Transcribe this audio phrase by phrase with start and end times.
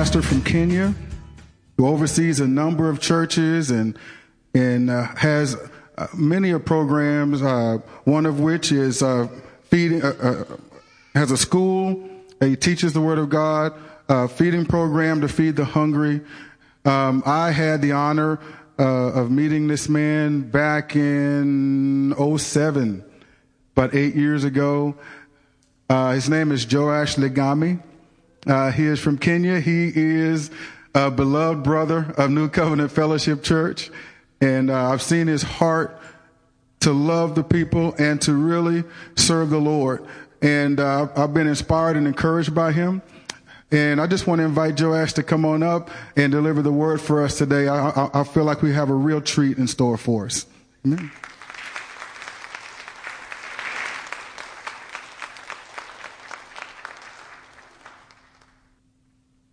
[0.00, 0.94] pastor from Kenya
[1.76, 3.98] who oversees a number of churches and
[4.54, 5.54] and uh, has
[5.98, 7.42] uh, many of programs.
[7.42, 9.28] Uh, one of which is uh,
[9.64, 10.56] feeding uh, uh,
[11.14, 12.08] has a school.
[12.40, 13.74] He teaches the Word of God.
[14.08, 16.22] A feeding program to feed the hungry.
[16.86, 18.40] Um, I had the honor
[18.78, 23.04] of meeting this man back in 07,
[23.76, 24.94] about eight years ago.
[25.90, 27.82] his name is Joash Ligami.
[28.46, 29.60] Uh, he is from Kenya.
[29.60, 30.50] He is
[30.94, 33.90] a beloved brother of New Covenant Fellowship Church.
[34.40, 36.00] And uh, I've seen his heart
[36.80, 40.04] to love the people and to really serve the Lord.
[40.40, 43.02] And uh, I've been inspired and encouraged by him.
[43.70, 47.00] And I just want to invite Joash to come on up and deliver the word
[47.00, 47.68] for us today.
[47.68, 50.46] I, I, I feel like we have a real treat in store for us.
[50.84, 51.10] Amen.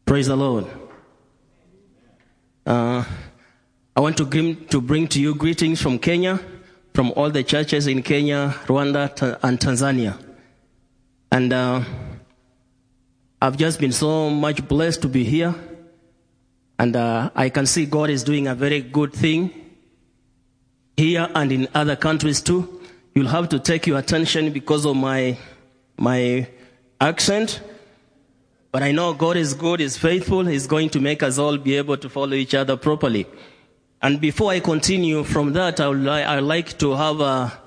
[0.08, 0.66] Praise the Lord.
[2.66, 3.04] Uh,
[3.94, 6.40] I want to, to bring to you greetings from Kenya,
[6.94, 10.18] from all the churches in Kenya, Rwanda, and Tanzania.
[11.30, 11.84] And uh,
[13.42, 15.54] I've just been so much blessed to be here.
[16.80, 19.52] And uh, I can see God is doing a very good thing
[20.96, 22.82] here and in other countries too.
[23.14, 25.38] You'll have to take your attention because of my,
[25.98, 26.48] my
[27.02, 27.60] accent.
[28.72, 31.76] But I know God is good, is faithful, He's going to make us all be
[31.76, 33.26] able to follow each other properly.
[34.02, 37.60] And before I continue from that, I would, li- I would like to have a,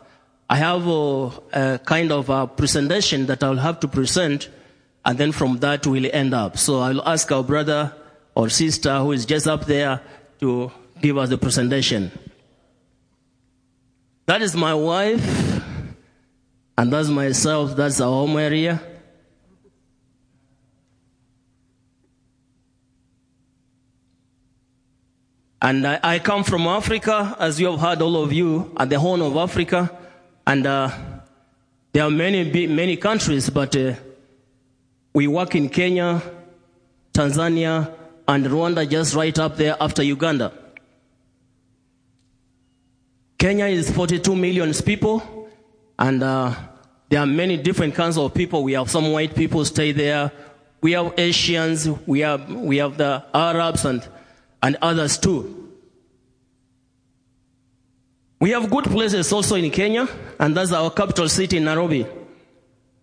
[0.49, 4.49] I have a, a, kind of a presentation that I'll have to present,
[5.05, 6.59] and then from that we'll end up.
[6.59, 7.95] So I'll ask our brother
[8.35, 10.01] or sister who is just up there
[10.41, 12.13] to give us the presentation.
[14.27, 15.65] That is my wife,
[16.79, 18.81] and that's myself, that's our home area.
[25.63, 28.99] And I, I, come from Africa, as you have heard, all of you, at the
[28.99, 29.91] Horn of Africa.
[30.47, 30.91] And uh,
[31.93, 33.95] there are many, many countries, but uh,
[35.13, 36.23] we work in Kenya,
[37.13, 37.93] Tanzania,
[38.27, 40.53] and Rwanda just right up there after Uganda.
[43.37, 45.49] Kenya is 42 million people,
[45.99, 46.55] and uh,
[47.11, 48.63] there are many different kinds of people.
[48.63, 50.33] We have some white people stay there.
[50.81, 51.89] We have Asians.
[52.07, 54.07] We have, we have the Arabs and
[54.63, 55.57] and others too.
[58.41, 62.07] We have good places also in Kenya, and that's our capital city, Nairobi.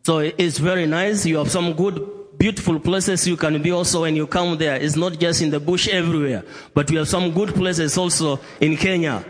[0.03, 1.25] So it's very nice.
[1.25, 2.01] You have some good,
[2.39, 4.77] beautiful places you can be also when you come there.
[4.77, 8.77] It's not just in the bush everywhere, but we have some good places also in
[8.77, 9.23] Kenya.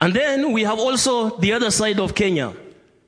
[0.00, 2.54] And then we have also the other side of Kenya,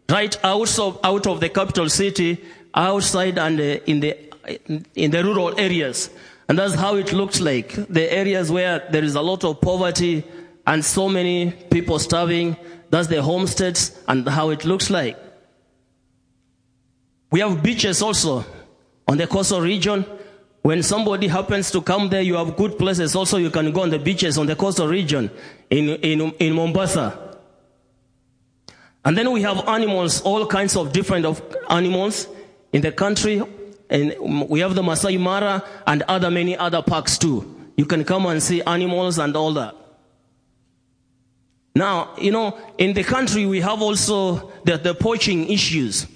[0.08, 2.44] right out of, out of the capital city,
[2.74, 4.16] outside and uh, in the,
[4.94, 6.10] in the rural areas.
[6.48, 7.74] And that's how it looks like.
[7.88, 10.24] The areas where there is a lot of poverty
[10.66, 12.56] and so many people starving,
[12.90, 15.16] that's the homesteads and how it looks like.
[17.30, 18.44] We have beaches also
[19.08, 20.04] on the coastal region.
[20.60, 23.38] When somebody happens to come there, you have good places also.
[23.38, 25.30] You can go on the beaches on the coastal region
[25.70, 27.38] in, in, in Mombasa.
[29.04, 32.28] And then we have animals, all kinds of different of animals
[32.72, 33.42] in the country
[33.92, 37.70] and we have the Masai Mara and other many other parks too.
[37.76, 39.76] You can come and see animals and all that.
[41.74, 46.06] Now, you know, in the country we have also the, the poaching issues.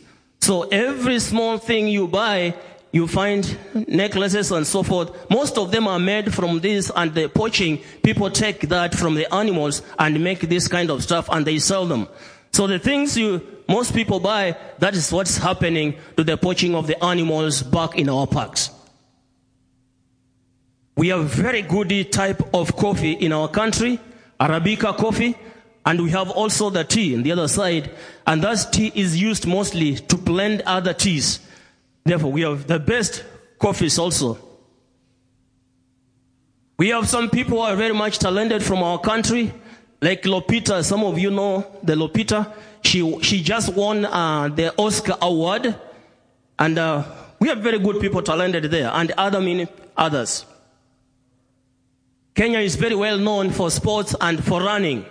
[0.41, 2.54] So every small thing you buy,
[2.92, 5.28] you find necklaces and so forth.
[5.28, 9.32] Most of them are made from this and the poaching, people take that from the
[9.34, 12.09] animals and make this kind of stuff and they sell them.
[12.53, 16.87] So the things you, most people buy, that is what's happening to the poaching of
[16.87, 18.71] the animals back in our parks.
[20.97, 24.01] We have very good type of coffee in our country,
[24.41, 25.36] Arabica coffee,
[25.84, 27.91] and we have also the tea on the other side,
[28.27, 31.41] and that tea is used mostly to blend other teas.
[32.04, 33.24] Therefore, we have the best
[33.59, 34.39] coffees also.
[36.78, 39.53] We have some people who are very much talented from our country,
[40.01, 40.84] like Lupita.
[40.84, 42.53] some of you know the Lupita.
[42.86, 45.74] She, she just won uh, the Oscar Award.
[46.56, 47.03] And uh,
[47.41, 49.66] we have very good people talented there, and other many
[49.97, 50.47] others.
[52.34, 55.04] Kenya is very well known for sports and for running.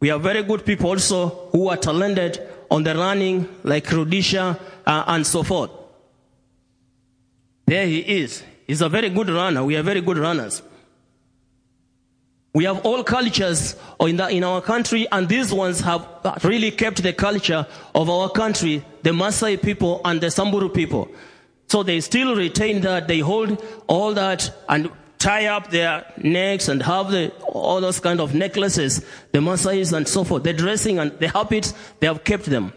[0.00, 5.04] We have very good people also who are talented on the running, like Rudisha uh,
[5.06, 5.70] and so forth.
[7.66, 8.42] There he is.
[8.66, 9.64] He's a very good runner.
[9.64, 10.62] We are very good runners.
[12.52, 16.06] We have all cultures in, the, in our country, and these ones have
[16.42, 21.08] really kept the culture of our country, the Maasai people and the Samburu people.
[21.68, 23.06] So they still retain that.
[23.06, 28.20] They hold all that and tie up their necks and have the, all those kind
[28.20, 30.42] of necklaces, the Maasais and so forth.
[30.42, 32.72] The dressing and the habits, they have kept them.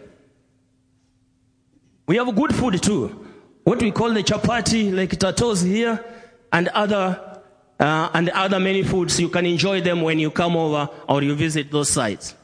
[2.06, 3.26] We have good food too.
[3.64, 6.04] What we call the chapati, like tatos here,
[6.52, 7.33] and other,
[7.78, 9.20] uh, and other many foods.
[9.20, 12.34] You can enjoy them when you come over or you visit those sites.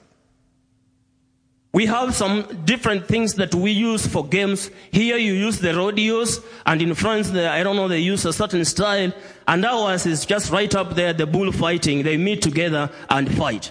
[1.72, 4.70] We have some different things that we use for games.
[4.90, 8.32] Here you use the rodeos, and in France, the, I don't know, they use a
[8.32, 9.12] certain style.
[9.46, 12.02] And ours is just right up there, the bullfighting.
[12.02, 13.70] They meet together and fight.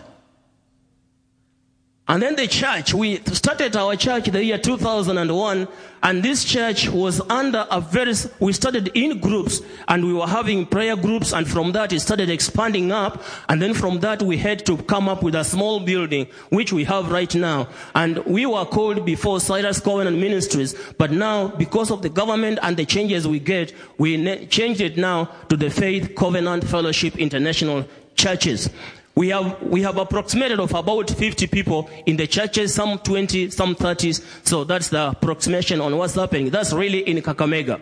[2.10, 5.68] And then the church, we started our church the year 2001,
[6.02, 10.66] and this church was under a very, we started in groups, and we were having
[10.66, 14.66] prayer groups, and from that it started expanding up, and then from that we had
[14.66, 17.68] to come up with a small building, which we have right now.
[17.94, 22.76] And we were called before Cyrus Covenant Ministries, but now, because of the government and
[22.76, 27.86] the changes we get, we changed it now to the Faith Covenant Fellowship International
[28.16, 28.72] Churches.
[29.20, 33.76] We have, we have approximated of about 50 people in the churches, some 20, some
[33.76, 34.24] 30s.
[34.48, 36.52] So that's the approximation on what's happening.
[36.52, 37.82] That's really in Kakamega.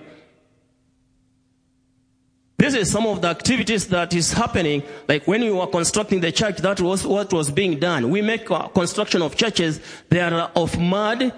[2.58, 4.82] This is some of the activities that is happening.
[5.08, 8.10] Like when we were constructing the church, that was what was being done.
[8.10, 9.80] We make construction of churches.
[10.10, 11.32] They are of mud.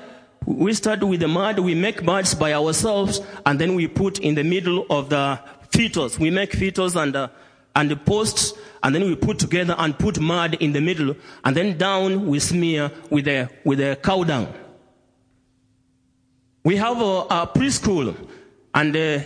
[0.46, 1.60] We start with the mud.
[1.60, 5.42] We make muds by ourselves, and then we put in the middle of the
[5.72, 6.18] fetals.
[6.18, 7.28] We make fetals and uh,
[7.76, 8.54] and the posts,
[8.84, 12.40] and then we put together and put mud in the middle, and then down we
[12.40, 14.54] smear with a with a cow dung.
[16.64, 18.16] We have a, a preschool,
[18.74, 19.20] and uh,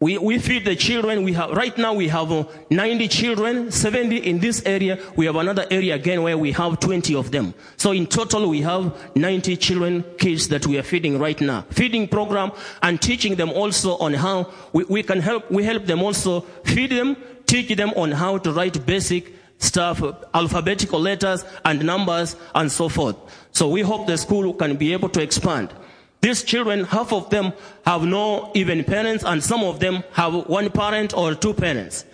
[0.00, 1.24] we, we feed the children.
[1.24, 4.98] We have, right now we have uh, 90 children, 70 in this area.
[5.14, 7.52] We have another area again where we have 20 of them.
[7.76, 11.66] So in total we have 90 children, kids that we are feeding right now.
[11.68, 16.02] Feeding program and teaching them also on how we, we can help, we help them
[16.02, 17.18] also feed them,
[17.50, 20.00] teach them on how to write basic stuff,
[20.32, 23.16] alphabetical letters and numbers and so forth.
[23.50, 25.74] So we hope the school can be able to expand.
[26.20, 27.52] These children, half of them
[27.84, 32.04] have no even parents, and some of them have one parent or two parents.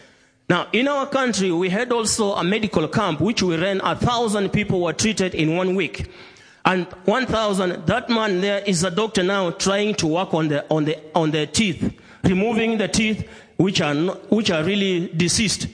[0.48, 3.80] Now, in our country, we had also a medical camp which we ran.
[3.82, 6.08] A thousand people were treated in one week.
[6.64, 10.84] And 1,000, that man there is a doctor now trying to work on the, on
[10.84, 11.92] the, on the teeth,
[12.24, 15.68] removing the teeth which are, not, which are really deceased.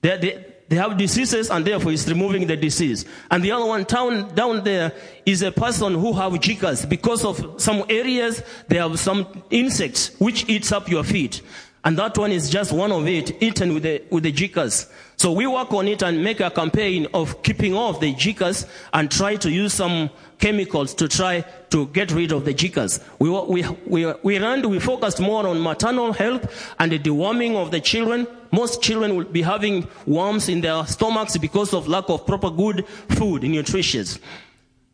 [0.00, 3.06] They, they, they have diseases and therefore it's removing the disease.
[3.30, 4.92] And the other one down, down there
[5.24, 6.88] is a person who have jikas.
[6.88, 11.40] Because of some areas, they have some insects which eats up your feet.
[11.84, 14.90] And that one is just one of it, eaten with the, with the jikas.
[15.18, 19.10] So we work on it and make a campaign of keeping off the jikas and
[19.10, 23.02] try to use some chemicals to try to get rid of the jikas.
[23.18, 27.72] We, we, we, we ran, we focused more on maternal health and the deworming of
[27.72, 28.28] the children.
[28.52, 32.86] Most children will be having worms in their stomachs because of lack of proper good
[33.08, 34.20] food, nutritious.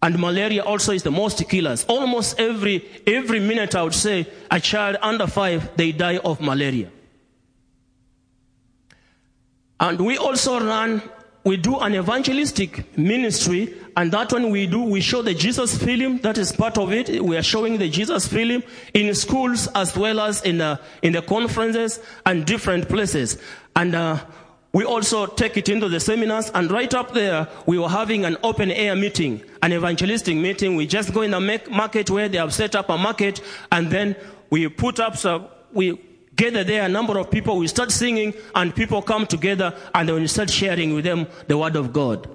[0.03, 1.85] And malaria also is the most killers.
[1.85, 6.91] Almost every, every minute I would say a child under five, they die of malaria.
[9.81, 11.03] And we also run,
[11.45, 16.19] we do an evangelistic ministry, and that one we do, we show the Jesus film,
[16.19, 17.23] that is part of it.
[17.23, 18.63] We are showing the Jesus film
[18.95, 23.39] in schools as well as in the, in the conferences and different places.
[23.77, 24.25] And, uh,
[24.75, 28.37] we also take it into the seminars, and right up there, we were having an
[28.43, 30.75] open air meeting, an evangelistic meeting.
[30.75, 33.41] We just go in a market where they have set up a market,
[33.71, 34.17] and then
[34.51, 36.01] we put up, so we
[36.37, 40.21] gather there a number of people, we start singing, and people come together, and then
[40.21, 42.29] we start sharing with them the word of God.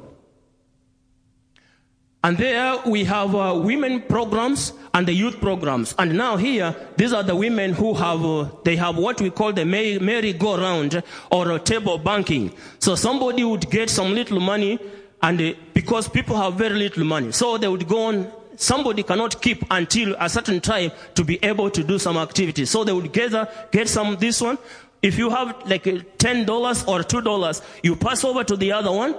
[2.22, 5.96] And there we have uh, women programs and the youth programs.
[5.98, 9.54] And now here, these are the women who have, uh, they have what we call
[9.54, 11.02] the merry-go-round
[11.32, 12.52] or a table banking.
[12.80, 14.80] So somebody would get some little money
[15.22, 17.32] and uh, because people have very little money.
[17.32, 18.30] So they would go on,
[18.60, 22.66] somebody cannot keep until a certain time to be able to do some activity.
[22.66, 24.58] So they would gather, get some this one.
[25.02, 29.16] If you have like $10 or $2, you pass over to the other one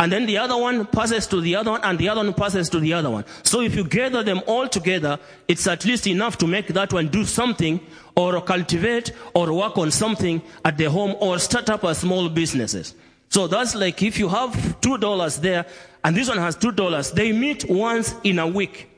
[0.00, 2.70] and then the other one passes to the other one, and the other one passes
[2.70, 3.22] to the other one.
[3.42, 7.08] So if you gather them all together, it's at least enough to make that one
[7.08, 7.80] do something,
[8.16, 12.94] or cultivate, or work on something at the home, or start up a small businesses.
[13.30, 15.64] So that's like if you have two dollars there,
[16.04, 18.88] and this one has two dollars, they meet once in a week.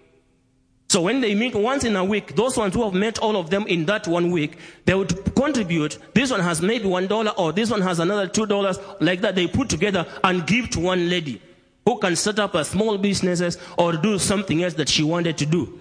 [0.88, 3.50] So when they meet once in a week, those ones who have met all of
[3.50, 5.98] them in that one week, they would contribute.
[6.14, 9.34] This one has maybe one dollar or this one has another two dollars like that.
[9.34, 11.40] They put together and give to one lady
[11.84, 15.46] who can set up a small businesses or do something else that she wanted to
[15.46, 15.78] do.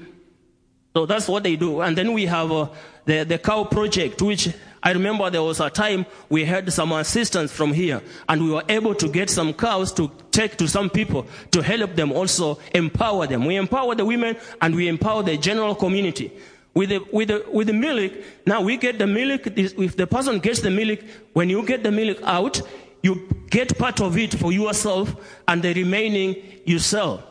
[0.93, 1.81] So that's what they do.
[1.81, 2.67] And then we have uh,
[3.05, 4.49] the, the cow project, which
[4.83, 8.63] I remember there was a time we had some assistance from here and we were
[8.67, 13.27] able to get some cows to take to some people to help them also empower
[13.27, 13.45] them.
[13.45, 16.31] We empower the women and we empower the general community.
[16.73, 18.13] With the, with the, with the milk,
[18.45, 20.99] now we get the milk, if the person gets the milk,
[21.33, 22.61] when you get the milk out,
[23.03, 25.13] you get part of it for yourself
[25.47, 27.23] and the remaining you sell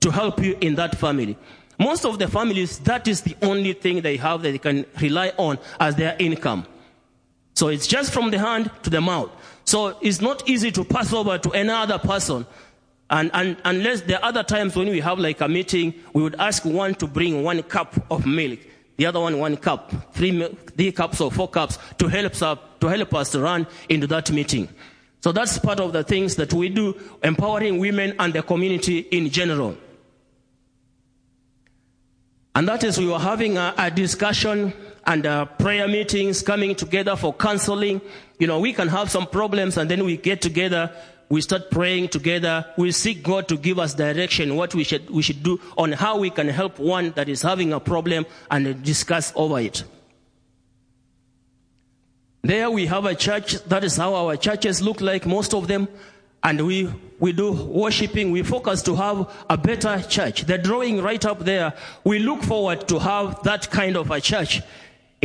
[0.00, 1.36] to help you in that family.
[1.78, 5.32] Most of the families, that is the only thing they have that they can rely
[5.36, 6.66] on as their income.
[7.56, 9.30] So it's just from the hand to the mouth.
[9.64, 12.46] So it's not easy to pass over to another person.
[13.08, 16.36] And, and unless there are other times when we have like a meeting, we would
[16.38, 18.58] ask one to bring one cup of milk,
[18.98, 20.46] the other one one cup, three,
[20.76, 24.30] three cups or four cups to help us to help us to run into that
[24.30, 24.68] meeting.
[25.20, 29.30] So that's part of the things that we do, empowering women and the community in
[29.30, 29.76] general.
[32.54, 34.72] And that is we were having a, a discussion
[35.06, 38.00] and uh, prayer meetings coming together for counseling.
[38.38, 40.92] You know, we can have some problems and then we get together,
[41.28, 45.22] we start praying together, we seek God to give us direction, what we should, we
[45.22, 49.32] should do on how we can help one that is having a problem and discuss
[49.36, 49.84] over it.
[52.42, 55.88] There we have a church, that is how our churches look like, most of them.
[56.44, 60.42] And we, we do worshiping, we focus to have a better church.
[60.42, 61.72] The drawing right up there,
[62.04, 64.62] we look forward to have that kind of a church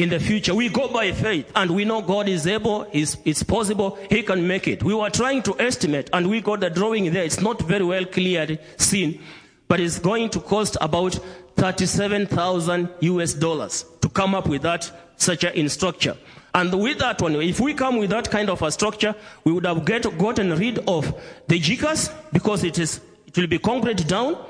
[0.01, 0.55] in the future.
[0.55, 4.47] We go by faith and we know God is able, it's, it's possible, He can
[4.47, 4.83] make it.
[4.83, 7.23] We were trying to estimate and we got the drawing there.
[7.23, 9.21] It's not very well clearly seen,
[9.67, 11.19] but it's going to cost about
[11.55, 16.17] 37,000 US dollars to come up with that such a structure.
[16.53, 19.65] And with that one, if we come with that kind of a structure, we would
[19.65, 21.13] have get, gotten rid of
[21.47, 24.43] the jikas because it is, it will be concrete down.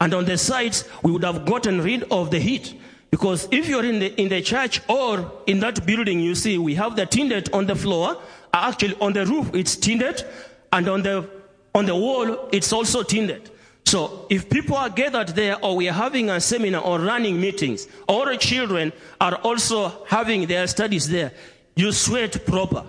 [0.00, 2.74] And on the sides, we would have gotten rid of the heat.
[3.12, 6.74] Because if you're in the, in the church or in that building, you see, we
[6.76, 8.20] have the tinted on the floor.
[8.54, 10.24] Actually, on the roof, it's tinted.
[10.72, 11.28] And on the,
[11.74, 13.50] on the wall, it's also tinted.
[13.84, 17.86] So if people are gathered there or we are having a seminar or running meetings,
[18.08, 21.32] or children are also having their studies there,
[21.76, 22.82] you sweat proper.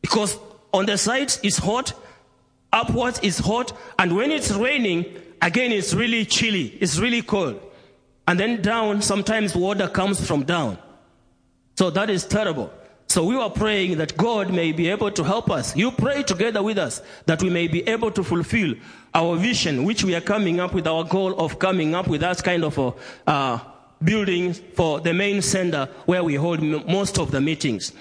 [0.00, 0.38] Because
[0.72, 1.92] on the sides it's hot,
[2.72, 5.04] upwards it's hot, and when it's raining,
[5.42, 7.60] again it's really chilly, it's really cold.
[8.28, 10.76] And then down, sometimes water comes from down.
[11.76, 12.70] So that is terrible.
[13.06, 15.74] So we were praying that God may be able to help us.
[15.74, 18.74] You pray together with us that we may be able to fulfill
[19.14, 22.44] our vision, which we are coming up with our goal of coming up with that
[22.44, 22.92] kind of a
[23.26, 23.60] uh,
[24.04, 27.92] building for the main center where we hold m- most of the meetings.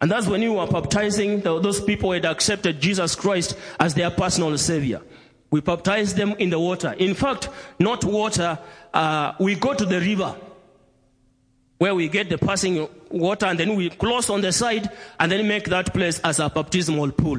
[0.00, 4.56] And that's when you were baptizing those people had accepted Jesus Christ as their personal
[4.56, 5.02] savior.
[5.54, 6.96] We baptize them in the water.
[6.98, 8.58] In fact, not water,
[8.92, 10.34] uh, we go to the river
[11.78, 15.46] where we get the passing water and then we close on the side and then
[15.46, 17.38] make that place as a baptismal pool.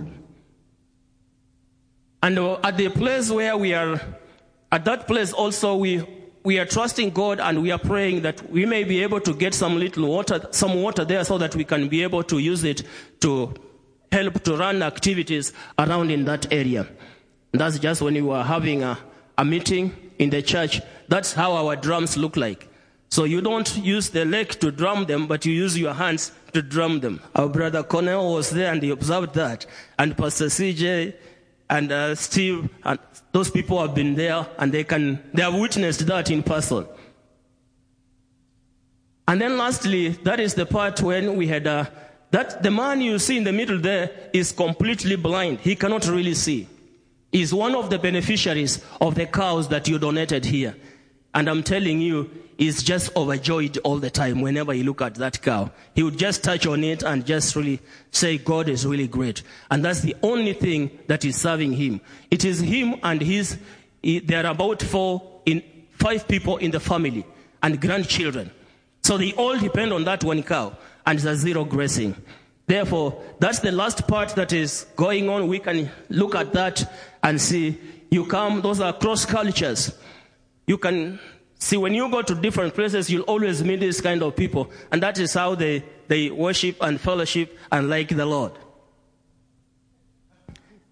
[2.24, 4.00] And uh, at the place where we are,
[4.72, 6.02] at that place also we,
[6.46, 9.54] we are trusting God and we are praying that we may be able to get
[9.54, 12.84] some little water, some water there so that we can be able to use it
[13.20, 13.54] to
[14.10, 16.88] help to run activities around in that area.
[17.56, 19.00] And that's just when we were having a,
[19.38, 20.82] a meeting in the church.
[21.08, 22.68] That's how our drums look like.
[23.08, 26.62] So you don't use the leg to drum them, but you use your hands to
[26.62, 27.22] drum them.
[27.34, 29.66] Our brother Cornell was there and he observed that.
[29.98, 31.14] And Pastor CJ
[31.70, 33.00] and uh, Steve, and
[33.32, 36.86] those people have been there and they can, they have witnessed that in person.
[39.30, 41.86] And then lastly, that is the part when we had, uh,
[42.32, 45.62] that the man you see in the middle there is completely blind.
[45.62, 46.68] He cannot really see.
[47.36, 50.74] He's one of the beneficiaries of the cows that you donated here.
[51.34, 55.42] And I'm telling you, he's just overjoyed all the time whenever you look at that
[55.42, 55.70] cow.
[55.96, 59.44] He would just touch on it and just really say, God is really great.
[59.70, 62.00] And that's the only thing that is serving him.
[62.32, 63.58] It is him and his,
[64.02, 65.62] there are about four, in,
[65.92, 67.26] five people in the family
[67.62, 68.50] and grandchildren.
[69.04, 72.16] So they all depend on that one cow and a zero grazing.
[72.68, 75.48] Therefore, that's the last part that is going on.
[75.48, 76.92] We can look at that
[77.22, 77.80] and see
[78.10, 79.96] you come, those are cross cultures.
[80.66, 81.20] You can
[81.60, 84.72] see when you go to different places, you'll always meet these kind of people.
[84.92, 88.54] And that is how they, they worship and fellowship and like the Lord.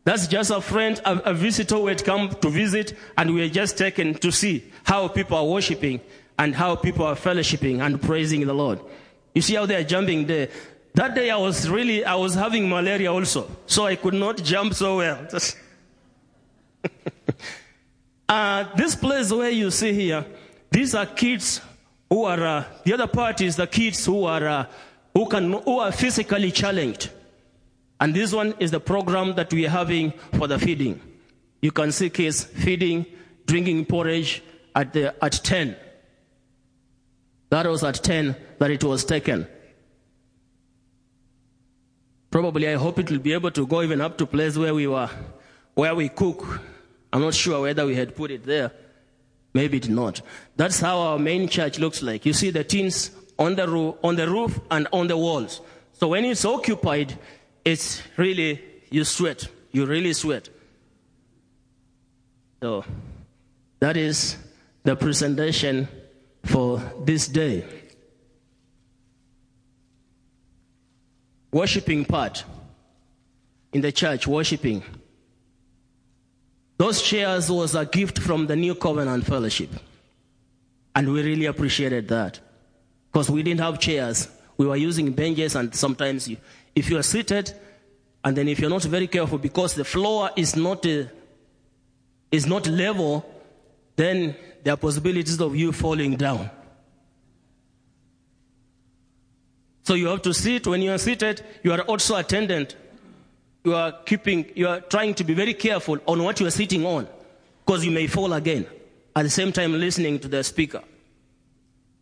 [0.06, 3.50] That's just a friend, a, a visitor who had come to visit, and we are
[3.50, 6.02] just taken to see how people are worshiping
[6.38, 8.80] and how people are fellowshipping and praising the Lord.
[9.34, 10.50] You see how they are jumping there.
[10.96, 14.76] That day I was really, I was having malaria also, so I could not jump
[14.76, 15.28] so well.
[18.30, 20.24] uh, this place where you see here,
[20.70, 21.62] these are kids
[22.10, 24.66] who are uh, the other part is the kids who are uh,
[25.16, 27.10] who can who are physically challenged.
[28.00, 31.02] And this one is the program that we are having for the feeding.
[31.62, 33.06] You can see kids feeding,
[33.48, 34.44] drinking porridge
[34.76, 35.76] at the at 10.
[37.50, 39.48] That was at 10 that it was taken.
[42.34, 44.88] Probably I hope it will be able to go even up to place where we
[44.88, 45.08] were,
[45.76, 46.62] where we cook.
[47.14, 48.72] I'm not sure whether we had put it there.
[49.54, 50.20] Maybe it not.
[50.56, 52.26] That's how our main church looks like.
[52.26, 55.62] You see the tins on the roof, on the roof and on the walls.
[55.92, 57.20] So when it's occupied,
[57.64, 59.48] it's really you sweat.
[59.72, 60.50] You really sweat.
[62.64, 62.84] So
[63.80, 64.38] that is
[64.82, 65.88] the presentation
[66.46, 67.64] for this day.
[71.54, 72.44] Worshipping part
[73.74, 74.84] in the church, worshipping.
[76.78, 79.70] Those chairs was a gift from the New Covenant Fellowship.
[80.96, 82.40] And we really appreciated that.
[83.12, 84.28] Because we didn't have chairs.
[84.58, 86.38] We were using benches, and sometimes you,
[86.76, 87.54] if you are seated,
[88.26, 91.04] and then if you're not very careful, because the floor is not, uh,
[92.32, 93.24] is not level,
[93.96, 96.50] then there are possibilities of you falling down.
[99.84, 100.66] So you have to sit.
[100.66, 102.76] When you are seated, you are also attendant.
[103.64, 106.86] You are keeping, you are trying to be very careful on what you are sitting
[106.86, 107.08] on,
[107.66, 108.66] because you may fall again.
[109.16, 110.82] At the same time, listening to the speaker.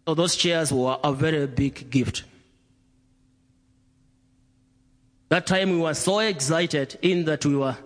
[0.08, 2.24] So those chairs were a very big gift.
[5.30, 7.78] That time we were so excited in that we were,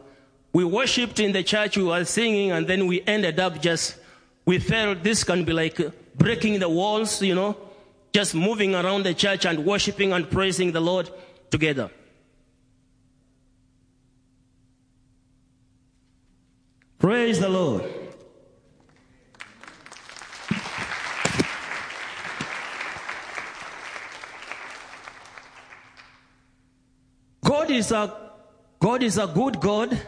[0.54, 3.98] we worshipped in the church, we were singing, and then we ended up just,
[4.46, 5.80] we felt this can be like
[6.18, 7.58] breaking the walls, you know,
[8.15, 11.10] just moving around the church and worshiping and praising the Lord
[11.51, 11.91] together.
[16.98, 17.83] Praise the Lord.
[27.44, 28.16] God is a
[28.79, 30.00] God is a good God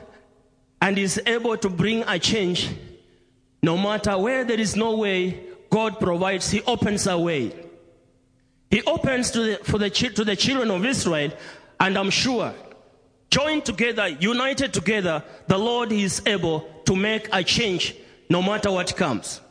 [0.82, 2.70] and is able to bring a change.
[3.62, 6.50] No matter where there is no way, God provides.
[6.50, 7.67] He opens a way.
[8.70, 11.32] He opens to the, for the, to the children of Israel,
[11.80, 12.54] and I'm sure,
[13.30, 17.96] joined together, united together, the Lord is able to make a change
[18.30, 19.42] no matter what comes.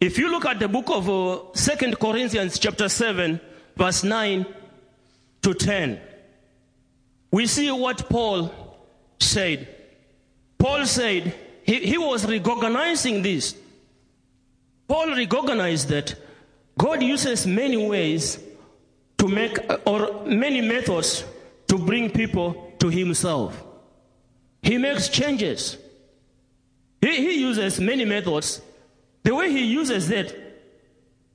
[0.00, 3.40] If you look at the book of uh, 2 Corinthians chapter 7,
[3.76, 4.46] verse 9
[5.42, 6.00] to 10,
[7.30, 8.52] we see what Paul
[9.18, 9.68] said.
[10.58, 13.56] Paul said he, he was recognizing this.
[14.86, 16.14] Paul recognized that
[16.78, 18.38] God uses many ways
[19.18, 21.24] to make, or many methods
[21.68, 23.62] to bring people to Himself.
[24.62, 25.78] He makes changes.
[27.00, 28.60] He, he uses many methods.
[29.22, 30.34] The way He uses that,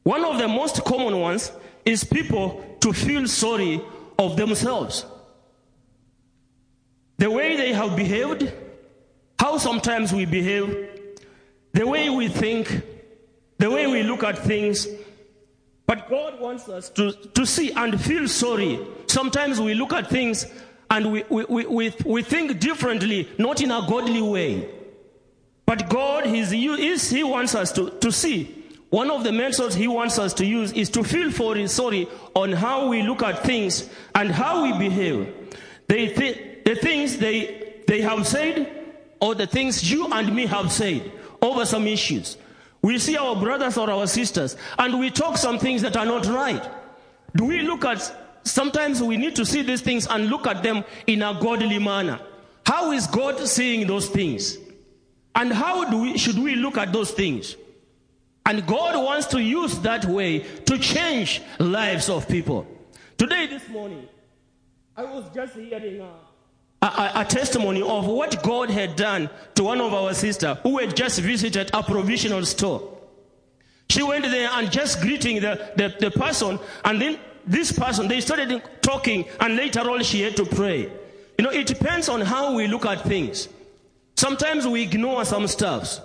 [0.04, 1.51] one of the most common ones
[1.86, 3.82] is people to feel sorry
[4.17, 5.06] of themselves.
[7.17, 8.51] The way they have behaved,
[9.39, 10.89] how sometimes we behave,
[11.73, 12.82] the way we think,
[13.58, 14.88] the way we look at things.
[15.91, 18.80] But God wants us to, to see and feel sorry.
[19.08, 20.45] Sometimes we look at things
[20.89, 24.69] and we, we, we, we, we think differently, not in a godly way.
[25.65, 28.63] But God, is, is, He wants us to, to see.
[28.89, 32.08] One of the methods He wants us to use is to feel for, His sorry
[32.36, 35.34] on how we look at things and how we behave.
[35.89, 40.71] They th- the things they, they have said or the things you and me have
[40.71, 42.38] said over some issues.
[42.82, 46.26] We see our brothers or our sisters and we talk some things that are not
[46.26, 46.67] right.
[47.36, 48.13] Do we look at,
[48.44, 52.20] sometimes we need to see these things and look at them in a godly manner.
[52.65, 54.58] How is God seeing those things?
[55.36, 57.56] And how do we, should we look at those things?
[58.46, 62.67] And God wants to use that way to change lives of people.
[63.17, 64.08] Today, this morning,
[64.98, 66.10] I was just hearing a,
[66.82, 70.96] a, a, testimony of what God had done to one of our sisters who had
[70.96, 72.98] just visited a provisional store.
[73.89, 78.22] She went there and just greeting the, the, the person, and then this person, they
[78.22, 80.91] started talking, and later on she had to pray.
[81.38, 83.48] You know, it depends on how we look at things.
[84.15, 86.02] Sometimes we ignore some stuffs.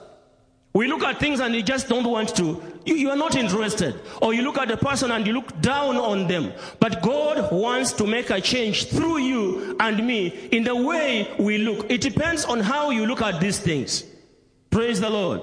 [0.76, 2.62] We look at things and you just don't want to.
[2.84, 3.98] You, you, are not interested.
[4.20, 6.52] Or you look at the person and you look down on them.
[6.78, 11.56] But God wants to make a change through you and me in the way we
[11.56, 11.90] look.
[11.90, 14.04] It depends on how you look at these things.
[14.68, 15.40] Praise the Lord.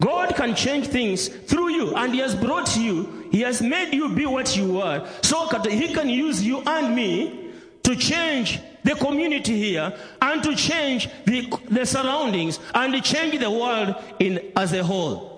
[0.00, 4.14] God can change things through you and He has brought you, He has made you
[4.14, 5.04] be what you are.
[5.22, 7.50] So He can use you and me
[7.82, 13.50] to change the community here and to change the, the surroundings and to change the
[13.50, 15.32] world in as a whole.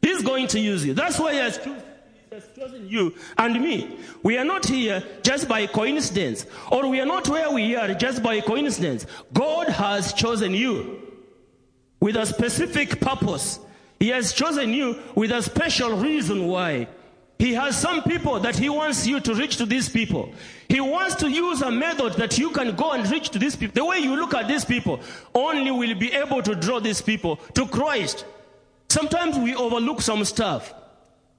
[0.00, 0.94] He's going to use you.
[0.94, 1.72] That's why He has, he
[2.32, 3.98] has chosen you and me.
[4.22, 8.22] We are not here just by coincidence, or we are not where we are just
[8.22, 9.06] by coincidence.
[9.32, 11.00] God has chosen you
[12.00, 13.58] with a specific purpose.
[13.98, 16.88] He has chosen you with a special reason why.
[17.38, 20.32] He has some people that he wants you to reach to these people.
[20.68, 23.74] He wants to use a method that you can go and reach to these people.
[23.74, 25.00] The way you look at these people
[25.34, 28.24] only will be able to draw these people to Christ.
[28.88, 30.72] Sometimes we overlook some stuff.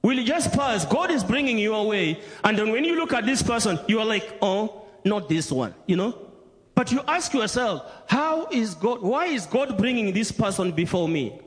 [0.01, 0.85] We'll just pass.
[0.85, 2.19] God is bringing you away.
[2.43, 5.73] And then when you look at this person, you are like, oh, not this one,
[5.87, 6.15] you know?
[6.75, 11.39] But you ask yourself, how is God, why is God bringing this person before me?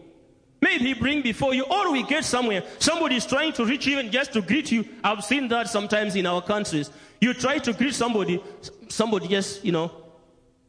[0.61, 2.65] Maybe he bring before you, or we get somewhere.
[2.79, 4.85] Somebody is trying to reach and just to greet you.
[5.05, 6.91] I've seen that sometimes in our countries.
[7.21, 8.43] You try to greet somebody,
[8.89, 9.91] somebody just, you know,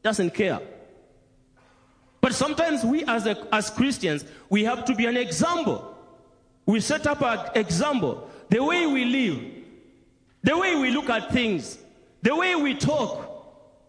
[0.02, 0.60] doesn't care.
[2.22, 5.96] But sometimes we as, a, as Christians, we have to be an example.
[6.66, 8.30] We set up an example.
[8.50, 9.42] The way we live,
[10.44, 11.78] the way we look at things,
[12.22, 13.28] the way we talk,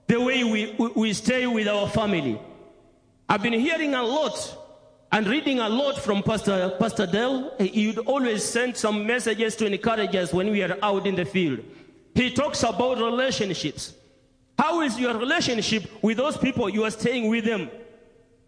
[0.07, 2.40] the way we, we, we stay with our family.
[3.29, 4.57] I've been hearing a lot
[5.12, 7.55] and reading a lot from Pastor, Pastor Dell.
[7.59, 11.61] He'd always send some messages to encourage us when we are out in the field.
[12.14, 13.94] He talks about relationships.
[14.59, 17.70] How is your relationship with those people you are staying with them?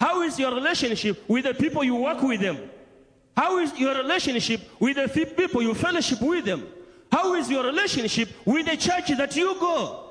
[0.00, 2.58] How is your relationship with the people you work with them?
[3.36, 6.66] How is your relationship with the people you fellowship with them?
[7.10, 10.04] How is your relationship with the church that you go?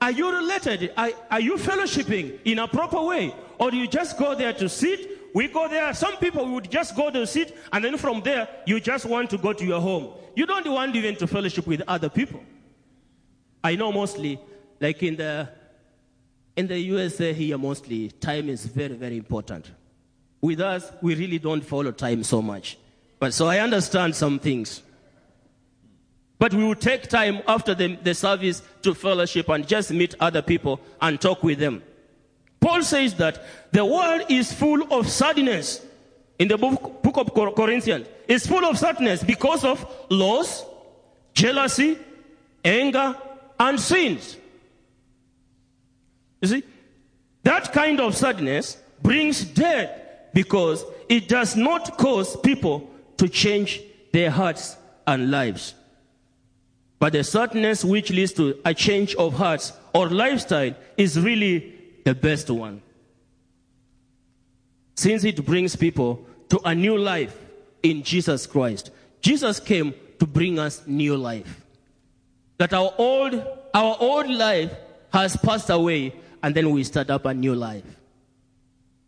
[0.00, 0.92] Are you related?
[0.96, 3.34] Are, are you fellowshipping in a proper way?
[3.58, 5.34] Or do you just go there to sit?
[5.34, 5.92] We go there.
[5.92, 9.38] Some people would just go to sit, and then from there, you just want to
[9.38, 10.12] go to your home.
[10.36, 12.40] You don't want even to fellowship with other people.
[13.62, 14.38] I know mostly,
[14.80, 15.48] like in the
[16.56, 19.70] in the USA here, mostly time is very, very important.
[20.40, 22.78] With us, we really don't follow time so much.
[23.20, 24.82] But so I understand some things.
[26.38, 30.42] But we will take time after the, the service to fellowship and just meet other
[30.42, 31.82] people and talk with them.
[32.60, 35.84] Paul says that the world is full of sadness.
[36.38, 40.64] In the book, book of Corinthians, it's full of sadness because of loss,
[41.34, 41.98] jealousy,
[42.64, 43.16] anger,
[43.58, 44.36] and sins.
[46.40, 46.62] You see,
[47.42, 49.90] that kind of sadness brings death
[50.32, 53.80] because it does not cause people to change
[54.12, 55.74] their hearts and lives.
[56.98, 62.14] But the sadness which leads to a change of hearts or lifestyle is really the
[62.14, 62.82] best one.
[64.96, 67.36] Since it brings people to a new life
[67.82, 68.90] in Jesus Christ.
[69.20, 71.64] Jesus came to bring us new life.
[72.58, 73.34] That our old,
[73.72, 74.72] our old life
[75.12, 77.84] has passed away and then we start up a new life.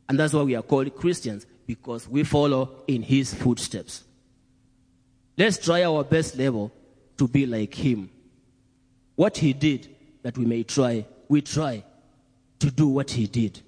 [0.09, 4.03] And that's why we are called Christians because we follow in his footsteps.
[5.39, 6.73] Let's try our best level
[7.17, 8.11] to be like him.
[9.15, 9.89] What he did
[10.23, 11.85] that we may try, we try
[12.59, 13.61] to do what he did.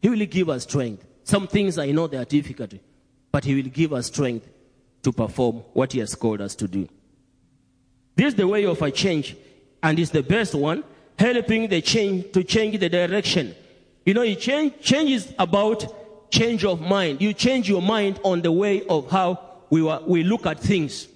[0.00, 1.04] He will give us strength.
[1.24, 2.74] Some things I know they are difficult,
[3.30, 4.48] but he will give us strength
[5.02, 6.88] to perform what he has called us to do.
[8.14, 9.36] This is the way of a change,
[9.82, 10.84] and it's the best one,
[11.18, 13.54] helping the change to change the direction.
[14.04, 17.20] You know, change, change is about change of mind.
[17.20, 21.06] You change your mind on the way of how we, were, we look at things.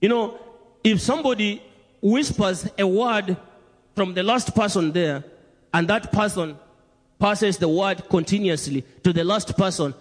[0.00, 0.38] You know,
[0.82, 1.62] if somebody
[2.00, 3.36] whispers a word
[3.94, 5.24] from the last person there,
[5.74, 6.56] and that person
[7.18, 9.92] passes the word continuously to the last person,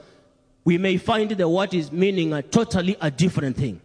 [0.64, 3.82] we may find the word is meaning a totally a different thing.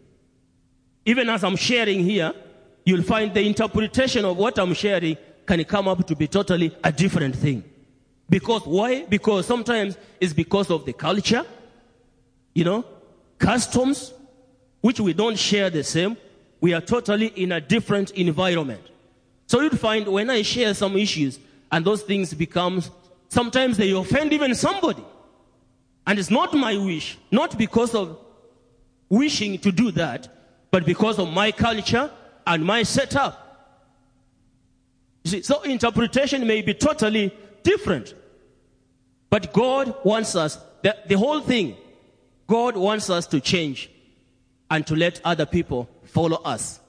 [1.04, 2.32] Even as I'm sharing here,
[2.84, 6.92] you'll find the interpretation of what I'm sharing can come up to be totally a
[6.92, 7.64] different thing.
[8.28, 9.04] Because why?
[9.04, 11.44] Because sometimes it's because of the culture,
[12.54, 12.84] you know,
[13.38, 14.14] customs,
[14.80, 16.16] which we don't share the same.
[16.60, 18.82] We are totally in a different environment.
[19.46, 21.38] So you'd find when I share some issues
[21.70, 22.82] and those things become,
[23.28, 25.04] sometimes they offend even somebody.
[26.06, 28.18] And it's not my wish, not because of
[29.08, 30.28] wishing to do that,
[30.72, 32.10] but because of my culture
[32.46, 33.38] and my setup.
[35.24, 37.32] See, so interpretation may be totally
[37.62, 38.14] different.
[39.30, 41.76] But God wants us, the, the whole thing,
[42.46, 43.90] God wants us to change
[44.70, 46.80] and to let other people follow us,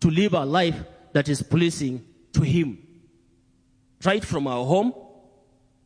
[0.00, 0.76] to live a life
[1.12, 2.78] that is pleasing to Him.
[4.04, 4.92] Right from our home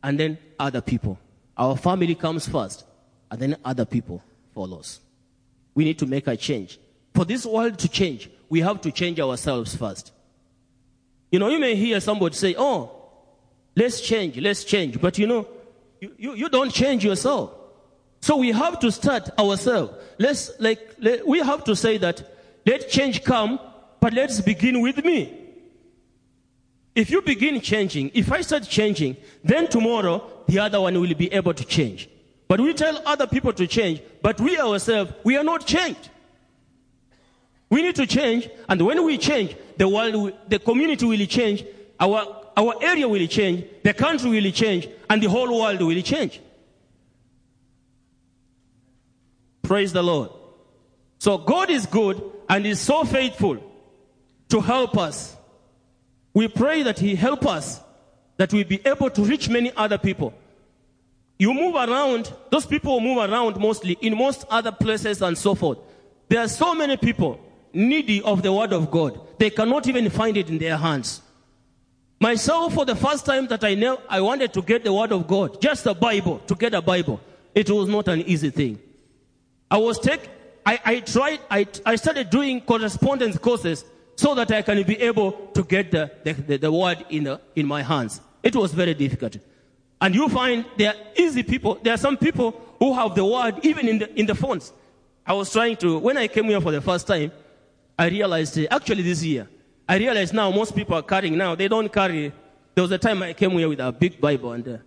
[0.03, 1.19] and then other people.
[1.55, 2.83] Our family comes first
[3.29, 4.23] and then other people
[4.55, 4.99] follows.
[5.75, 6.79] We need to make a change.
[7.13, 10.11] For this world to change, we have to change ourselves first.
[11.31, 12.91] You know, you may hear somebody say, oh,
[13.75, 14.99] let's change, let's change.
[14.99, 15.47] But you know,
[15.99, 17.51] you, you, you don't change yourself.
[18.21, 19.93] So we have to start ourselves.
[20.17, 22.23] Let's like let, we have to say that
[22.65, 23.59] let change come,
[23.99, 25.39] but let's begin with me.
[26.95, 31.33] If you begin changing, if I start changing, then tomorrow the other one will be
[31.33, 32.07] able to change.
[32.47, 36.09] But we tell other people to change, but we ourselves, we are not changed.
[37.69, 41.65] We need to change, and when we change, the world, the community will change,
[41.99, 46.39] our, our area will change, the country will change, and the whole world will change.
[49.63, 50.29] Praise the Lord.
[51.19, 53.57] So God is good and is so faithful
[54.49, 55.35] to help us.
[56.33, 57.79] We pray that He help us,
[58.37, 60.33] that we be able to reach many other people.
[61.39, 65.79] You move around, those people move around mostly in most other places and so forth.
[66.29, 67.39] There are so many people
[67.73, 69.19] needy of the word of God.
[69.39, 71.21] They cannot even find it in their hands.
[72.19, 75.27] Myself, for the first time that I know, I wanted to get the word of
[75.27, 77.19] God, just a Bible, to get a Bible.
[77.53, 78.79] It was not an easy thing.
[79.69, 80.29] I was take,
[80.65, 83.83] I, I tried, I, I started doing correspondence courses
[84.15, 87.41] so that I can be able to get the, the, the, the word in, the,
[87.55, 88.21] in my hands.
[88.41, 89.37] It was very difficult.
[89.99, 91.79] And you find there are easy people.
[91.81, 94.71] There are some people who have the word even in the, in the phones.
[95.25, 97.31] I was trying to, when I came here for the first time,
[97.97, 99.47] I realized, actually this year,
[99.87, 101.55] I realized now most people are carrying now.
[101.55, 102.31] They don't carry.
[102.73, 104.77] There was a time I came here with a big Bible and uh,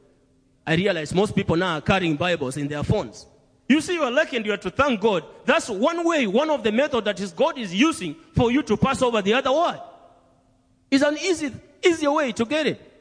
[0.66, 3.26] I realized most people now are carrying Bibles in their phones.
[3.68, 5.24] You see, you are lucky and you are to thank God.
[5.44, 8.76] That's one way, one of the methods that is God is using for you to
[8.76, 9.80] pass over the other word.
[10.90, 11.52] It's an easy,
[11.84, 12.92] easier way to get it.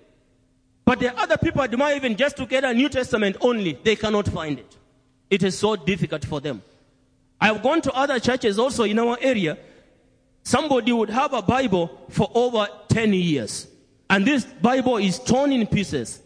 [0.84, 4.28] But the other people admire even just to get a New Testament only, they cannot
[4.28, 4.78] find it.
[5.30, 6.62] It is so difficult for them.
[7.42, 9.58] I've gone to other churches also in our area.
[10.46, 13.68] Somebody would have a Bible for over 10 years.
[14.12, 16.22] And this Bible is torn in pieces.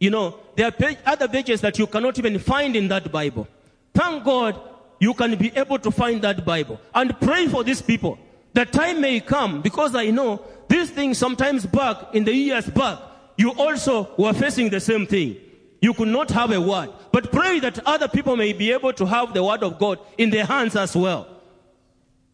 [0.00, 3.46] You know, there are page, other pages that you cannot even find in that Bible.
[3.94, 4.60] Thank God
[4.98, 6.80] you can be able to find that Bible.
[6.92, 8.18] And pray for these people.
[8.54, 12.98] The time may come because I know these things sometimes back in the years back,
[13.36, 15.36] you also were facing the same thing.
[15.80, 16.90] You could not have a word.
[17.12, 20.30] But pray that other people may be able to have the word of God in
[20.30, 21.28] their hands as well.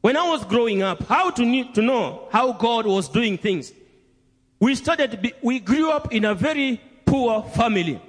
[0.00, 3.72] When I was growing up, how to need to know how God was doing things.
[4.61, 8.00] We started, we grew up in a very poor family.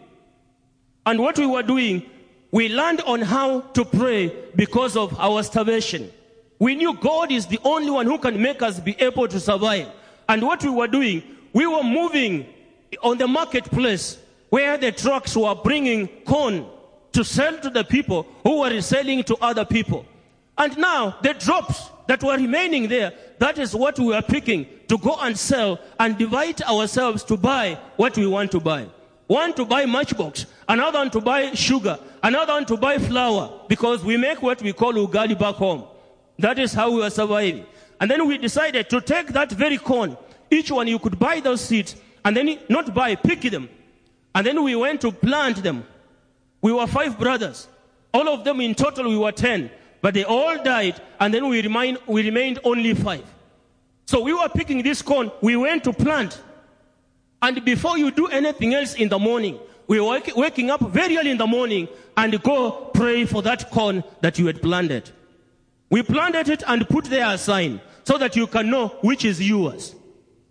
[1.05, 2.03] And what we were doing,
[2.51, 6.11] we learned on how to pray because of our starvation.
[6.59, 9.87] We knew God is the only one who can make us be able to survive.
[10.27, 11.23] And what we were doing,
[11.53, 12.45] we were moving
[13.03, 14.17] on the marketplace
[14.49, 16.65] where the trucks were bringing corn
[17.11, 20.05] to sell to the people who were selling to other people.
[20.57, 24.97] And now the drops that were remaining there, that is what we are picking to
[24.97, 28.87] go and sell and divide ourselves to buy what we want to buy.
[29.27, 34.03] One to buy matchbox, another one to buy sugar, another one to buy flour, because
[34.03, 35.83] we make what we call ugali back home.
[36.39, 37.65] That is how we are surviving.
[37.99, 40.15] And then we decided to take that very corn.
[40.49, 43.69] Each one you could buy those seeds and then not buy, pick them.
[44.33, 45.85] And then we went to plant them.
[46.61, 47.67] We were five brothers.
[48.13, 49.69] All of them in total we were ten.
[50.07, 53.25] But they all died and then we, remain, we remained only five.
[54.05, 55.33] So we were picking this corn.
[55.41, 56.41] We went to plant.
[57.41, 61.31] And before you do anything else in the morning, we were waking up very early
[61.31, 65.11] in the morning and go pray for that corn that you had planted.
[65.89, 69.45] We planted it and put there a sign so that you can know which is
[69.45, 69.93] yours.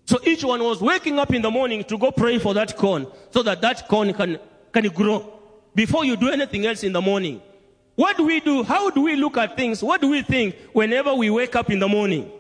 [0.05, 3.07] So each one was waking up in the morning to go pray for that corn
[3.31, 4.39] so that that corn can,
[4.71, 5.33] can grow
[5.75, 7.41] before you do anything else in the morning.
[7.97, 8.63] What do we do?
[8.63, 9.83] How do we look at things?
[9.83, 12.31] What do we think whenever we wake up in the morning?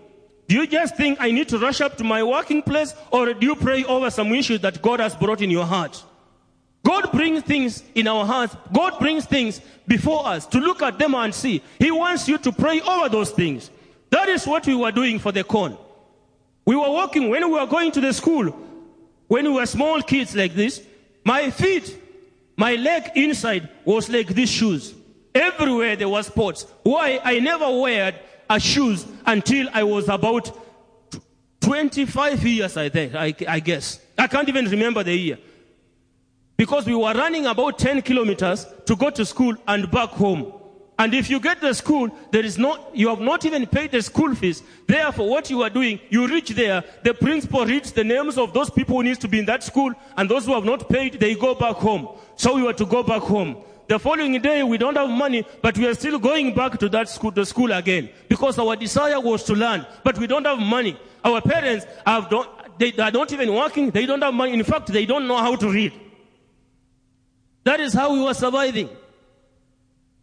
[0.49, 3.47] Do you just think I need to rush up to my working place or do
[3.47, 6.03] you pray over some issues that God has brought in your heart?
[6.85, 8.57] God brings things in our hearts.
[8.73, 11.63] God brings things before us to look at them and see.
[11.81, 13.71] He wants you to pray over those things.
[14.11, 15.77] That is what we were doing for the corn.
[16.65, 18.55] We were walking when we were going to the school.
[19.27, 20.81] When we were small kids like this,
[21.25, 22.01] my feet,
[22.57, 24.95] my leg inside was like these shoes.
[25.37, 26.67] Everywhere there was spots.
[26.83, 27.21] Why?
[27.23, 28.13] I never wore
[28.49, 30.51] a shoes until I was about
[31.61, 34.01] 25 years, I think, I, I guess.
[34.17, 35.39] I can't even remember the year.
[36.57, 40.55] Because we were running about 10 kilometers to go to school and back home.
[40.99, 44.01] And if you get the school, there is no, you have not even paid the
[44.01, 44.63] school fees.
[44.87, 48.71] Therefore, what you are doing, you reach there, the principal reads the names of those
[48.71, 51.35] people who needs to be in that school, and those who have not paid, they
[51.35, 52.09] go back home.
[52.37, 53.63] So we were to go back home.
[53.89, 57.09] The following day, we don't have money, but we are still going back to that
[57.09, 60.99] school, the school again, because our desire was to learn, but we don't have money.
[61.25, 64.55] Our parents have don't, they, they are not even working, they don't have money.
[64.55, 65.93] In fact, they don't know how to read.
[67.63, 68.89] That is how we were surviving.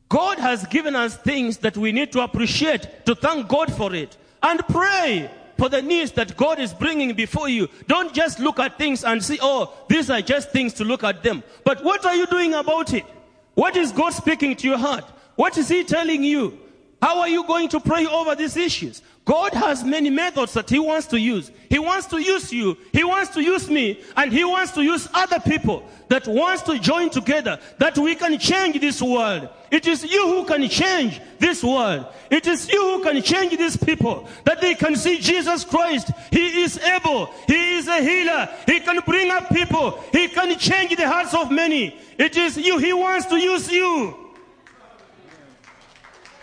[0.10, 4.17] God has given us things that we need to appreciate, to thank God for it,
[4.41, 7.69] and pray for the needs that God is bringing before you.
[7.88, 11.23] Don't just look at things and see, oh, these are just things to look at
[11.23, 11.43] them.
[11.63, 13.06] But what are you doing about it?
[13.55, 15.05] What is God speaking to your heart?
[15.35, 16.59] What is He telling you?
[17.03, 19.01] How are you going to pray over these issues?
[19.25, 21.51] God has many methods that He wants to use.
[21.67, 22.77] He wants to use you.
[22.93, 23.99] He wants to use me.
[24.15, 28.39] And He wants to use other people that wants to join together that we can
[28.39, 29.49] change this world.
[29.69, 32.05] It is you who can change this world.
[32.31, 36.09] It is you who can change these people that they can see Jesus Christ.
[36.31, 37.25] He is able.
[37.47, 38.47] He is a healer.
[38.65, 40.01] He can bring up people.
[40.13, 41.99] He can change the hearts of many.
[42.17, 42.77] It is you.
[42.77, 44.22] He wants to use you.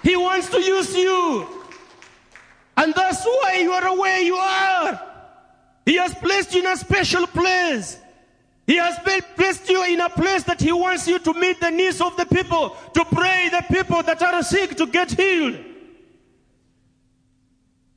[0.02, 1.46] He wants to use you.
[2.76, 5.00] And that's why you are where you are.
[5.84, 7.98] He has placed you in a special place.
[8.66, 8.98] He has
[9.36, 12.24] placed you in a place that He wants you to meet the needs of the
[12.24, 15.58] people, to pray the people that are sick to get healed.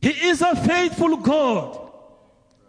[0.01, 1.79] He is a faithful God.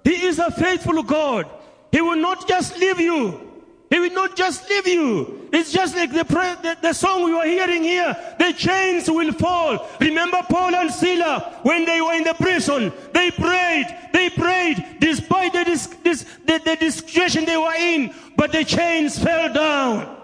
[0.05, 1.49] He is a faithful God.
[1.91, 3.44] He will not just leave you.
[3.91, 5.49] He will not just leave you.
[5.53, 8.17] It's just like the, the, the, song we were hearing here.
[8.39, 9.89] The chains will fall.
[10.01, 12.93] Remember Paul and Sila when they were in the prison.
[13.13, 13.87] They prayed.
[14.13, 18.13] They prayed despite the, this, the, the situation they were in.
[18.37, 20.17] But the chains fell down.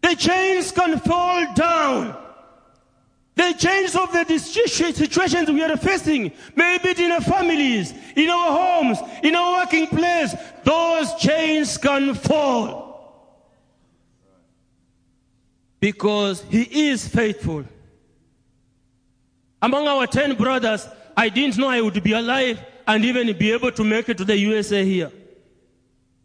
[0.00, 2.16] The chains can fall down.
[3.38, 8.98] The change of the situations we are facing, maybe in our families, in our homes,
[9.22, 13.46] in our working place, those chains can fall.
[15.78, 17.64] Because He is faithful.
[19.62, 23.70] Among our 10 brothers, I didn't know I would be alive and even be able
[23.70, 25.12] to make it to the USA here.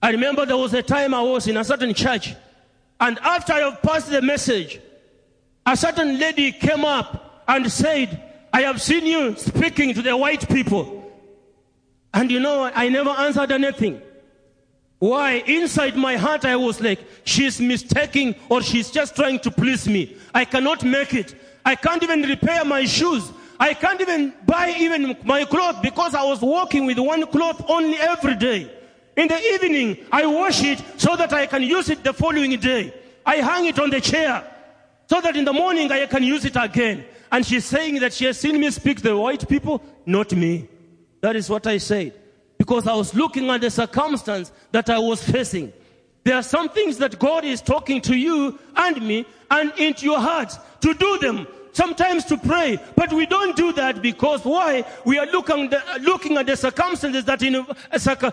[0.01, 2.33] I remember there was a time I was in a certain church,
[2.99, 4.79] and after I have passed the message,
[5.65, 10.47] a certain lady came up and said, I have seen you speaking to the white
[10.47, 11.11] people.
[12.13, 14.01] And you know, I never answered anything.
[14.99, 15.43] Why?
[15.47, 20.15] Inside my heart, I was like, she's mistaking or she's just trying to please me.
[20.33, 21.35] I cannot make it.
[21.65, 23.31] I can't even repair my shoes.
[23.59, 27.97] I can't even buy even my clothes because I was walking with one cloth only
[27.97, 28.71] every day.
[29.15, 32.93] In the evening, I wash it so that I can use it the following day.
[33.25, 34.43] I hang it on the chair
[35.07, 37.05] so that in the morning I can use it again.
[37.31, 40.69] And she's saying that she has seen me speak to the white people, not me.
[41.21, 42.13] That is what I said.
[42.57, 45.73] Because I was looking at the circumstance that I was facing.
[46.23, 50.19] There are some things that God is talking to you and me and into your
[50.19, 51.47] heart to do them.
[51.73, 54.85] Sometimes to pray, but we don't do that because why?
[55.05, 58.31] We are looking, the, looking at the circumstances that in, uh,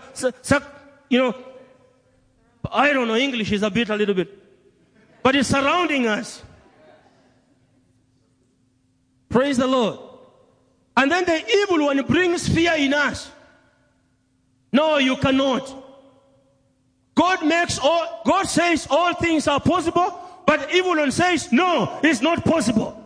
[1.09, 1.35] you know,
[2.71, 4.29] I don't know, English is a bit, a little bit,
[5.23, 6.43] but it's surrounding us.
[9.31, 9.97] Praise the Lord.
[10.95, 13.31] And then the evil one brings fear in us.
[14.71, 15.75] No, you cannot.
[17.15, 22.21] God makes all, God says all things are possible, but evil one says, no, it's
[22.21, 22.97] not possible.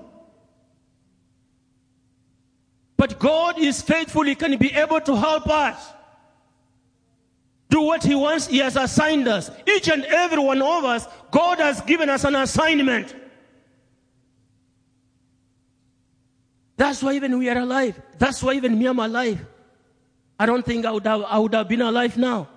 [2.97, 4.23] But God is faithful.
[4.23, 5.91] He can be able to help us
[7.69, 8.47] do what He wants.
[8.47, 9.51] He has assigned us.
[9.67, 13.13] Each and every one of us, God has given us an assignment.
[16.77, 17.99] That's why even we are alive.
[18.17, 19.45] That's why even me, I'm alive.
[20.39, 22.49] I don't think I would have, I would have been alive now.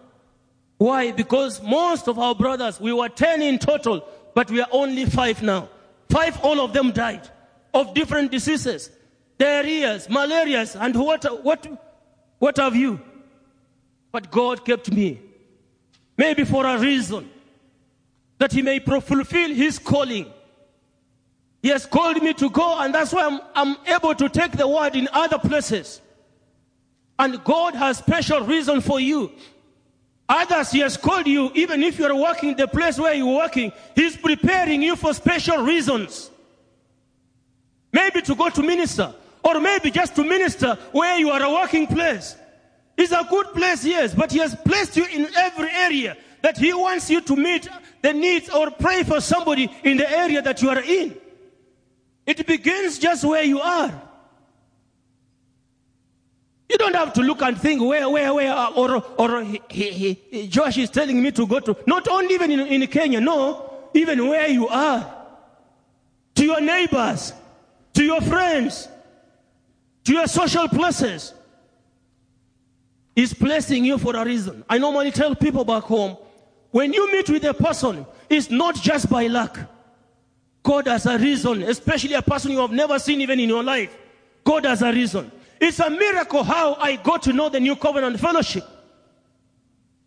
[0.78, 1.12] Why?
[1.12, 4.04] Because most of our brothers, we were 10 in total,
[4.34, 5.68] but we are only five now.
[6.08, 7.28] Five, all of them died
[7.74, 8.90] of different diseases,
[9.38, 11.66] diarrheas, malarias, and what, what,
[12.38, 13.00] what have you?
[14.10, 15.20] But God kept me.
[16.16, 17.30] Maybe for a reason.
[18.38, 20.32] That He may fulfill His calling.
[21.62, 24.68] He has called me to go, and that's why I'm, I'm able to take the
[24.68, 26.00] word in other places.
[27.18, 29.32] And God has special reason for you.
[30.28, 34.16] Others, He has called you, even if you're working the place where you're working, He's
[34.16, 36.30] preparing you for special reasons.
[37.92, 41.86] Maybe to go to minister, or maybe just to minister where you are a working
[41.86, 42.36] place.
[42.96, 46.72] It's a good place, yes, but He has placed you in every area that He
[46.72, 47.68] wants you to meet
[48.02, 51.16] the needs or pray for somebody in the area that you are in.
[52.28, 54.02] It begins just where you are.
[56.68, 60.76] You don't have to look and think where, where, where, or, or he, he, Joash
[60.76, 61.74] is telling me to go to.
[61.86, 65.10] Not only even in, in Kenya, no, even where you are.
[66.34, 67.32] To your neighbors,
[67.94, 68.88] to your friends,
[70.04, 71.32] to your social places.
[73.16, 74.66] He's placing you for a reason.
[74.68, 76.18] I normally tell people back home,
[76.72, 79.58] when you meet with a person, it's not just by luck.
[80.62, 83.96] God has a reason, especially a person you have never seen even in your life.
[84.44, 85.30] God has a reason.
[85.60, 88.64] It's a miracle how I got to know the New Covenant Fellowship.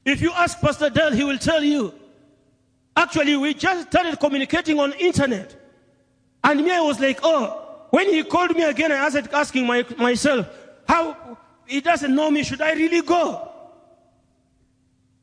[0.06, 1.94] If you ask Pastor Dell, he will tell you.
[2.96, 5.56] Actually, we just started communicating on internet.
[6.44, 9.86] And me, I was like, oh, when he called me again, I started asking my,
[9.98, 10.48] myself,
[10.88, 13.50] how, he doesn't know me, should I really go?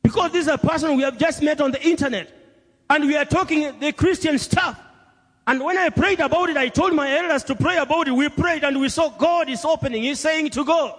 [0.01, 2.33] Because this is a person we have just met on the internet.
[2.89, 4.79] And we are talking the Christian stuff.
[5.49, 8.11] And when I prayed about it, I told my elders to pray about it.
[8.11, 10.03] We prayed and we saw God is opening.
[10.03, 10.95] He's saying to go.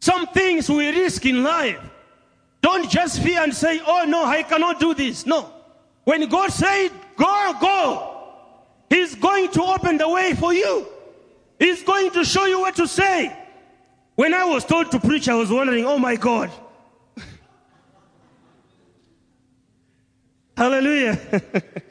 [0.00, 1.80] Some things we risk in life.
[2.60, 5.24] Don't just fear and say, oh no, I cannot do this.
[5.24, 5.50] No.
[6.04, 8.28] When God said, go, go,
[8.90, 10.86] He's going to open the way for you.
[11.58, 13.34] He's going to show you what to say.
[14.16, 16.50] When I was told to preach, I was wondering, oh my God.
[20.58, 21.18] Hallelujah.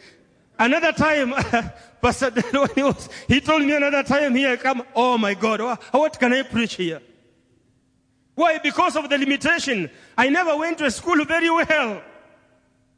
[0.59, 1.33] Another time,
[2.01, 6.19] Pastor when he, was, he told me another time here, come, oh my God, what
[6.19, 7.01] can I preach here?
[8.35, 8.59] Why?
[8.59, 9.89] Because of the limitation.
[10.17, 12.01] I never went to a school very well.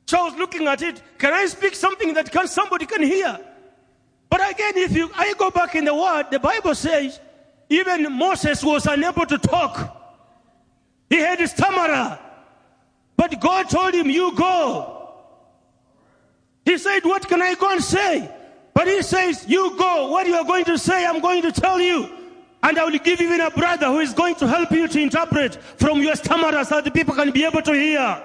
[0.07, 1.01] So I was looking at it.
[1.19, 3.39] Can I speak something that can somebody can hear?
[4.29, 7.19] But again, if you, I go back in the word, the Bible says,
[7.69, 9.97] even Moses was unable to talk.
[11.09, 12.19] He had a stammerer.
[13.15, 15.00] But God told him, you go.
[16.65, 18.29] He said, What can I go and say?
[18.73, 20.09] But he says, You go.
[20.09, 22.09] What you are going to say, I'm going to tell you.
[22.63, 24.99] And I will give you even a brother who is going to help you to
[24.99, 28.21] interpret from your stammerer so that people can be able to hear.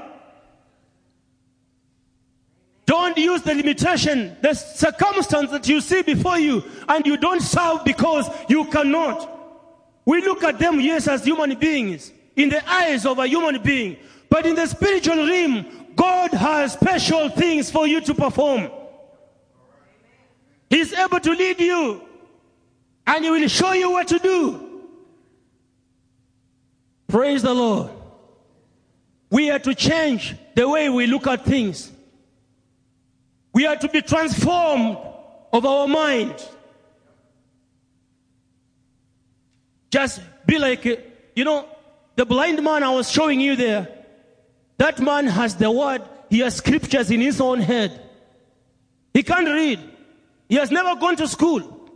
[2.85, 7.85] Don't use the limitation, the circumstance that you see before you, and you don't serve
[7.85, 9.33] because you cannot.
[10.05, 13.97] We look at them, yes, as human beings, in the eyes of a human being.
[14.29, 15.67] But in the spiritual realm,
[15.97, 18.71] God has special things for you to perform.
[20.69, 22.03] He's able to lead you
[23.07, 24.83] and He will show you what to do.
[27.09, 27.91] Praise the Lord.
[29.31, 31.91] We are to change the way we look at things.
[33.53, 34.99] We are to be transformed
[35.53, 36.35] of our mind.
[39.91, 40.85] Just be like,
[41.35, 41.67] you know,
[42.17, 43.96] the blind man I was showing you there.
[44.79, 48.01] That man has the word, he has scriptures in his own head.
[49.15, 49.81] He can't read.
[50.49, 51.91] He has never gone to school.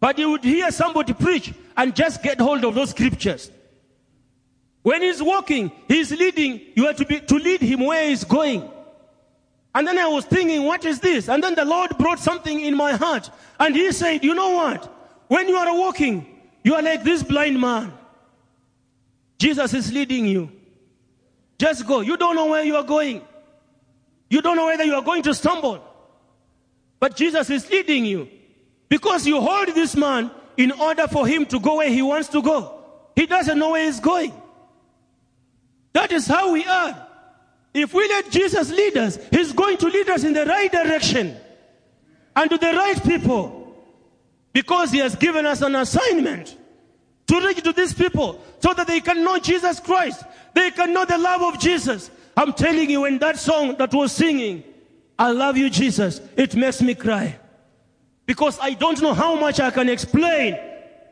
[0.00, 3.50] But he would hear somebody preach and just get hold of those scriptures.
[4.82, 8.68] When he's walking, he's leading, you have to be, to lead him where he's going.
[9.74, 11.28] And then I was thinking, what is this?
[11.28, 13.30] And then the Lord brought something in my heart.
[13.60, 14.84] And he said, you know what?
[15.28, 16.26] When you are walking,
[16.64, 17.92] you are like this blind man.
[19.38, 20.50] Jesus is leading you.
[21.58, 22.00] Just go.
[22.00, 23.22] You don't know where you are going.
[24.30, 25.82] You don't know whether you are going to stumble.
[27.00, 28.28] But Jesus is leading you.
[28.88, 32.42] Because you hold this man in order for him to go where he wants to
[32.42, 32.82] go.
[33.14, 34.32] He doesn't know where he's going.
[35.92, 37.06] That is how we are.
[37.74, 41.36] If we let Jesus lead us, he's going to lead us in the right direction
[42.34, 43.76] and to the right people.
[44.52, 46.56] Because he has given us an assignment
[47.28, 50.24] to reach to these people so that they can know Jesus Christ.
[50.54, 52.10] They can know the love of Jesus.
[52.36, 54.64] I'm telling you, in that song that was singing,
[55.18, 57.38] I love you, Jesus, it makes me cry.
[58.26, 60.56] Because I don't know how much I can explain.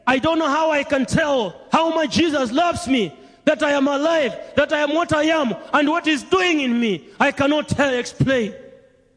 [0.06, 3.12] I don't know how I can tell how much Jesus loves me,
[3.44, 6.78] that I am alive, that I am what I am, and what He's doing in
[6.78, 7.08] me.
[7.18, 8.54] I cannot tell, explain.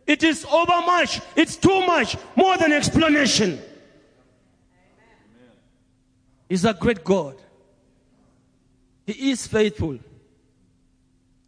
[0.07, 1.21] It is over much.
[1.35, 2.17] It's too much.
[2.35, 3.61] More than explanation.
[6.49, 7.35] He's a great God.
[9.05, 9.99] He is faithful.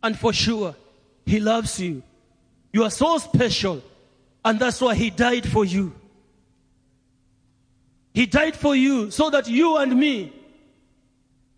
[0.03, 0.75] And for sure,
[1.25, 2.03] He loves you.
[2.71, 3.83] You are so special.
[4.45, 5.93] And that's why He died for you.
[8.13, 10.33] He died for you so that you and me,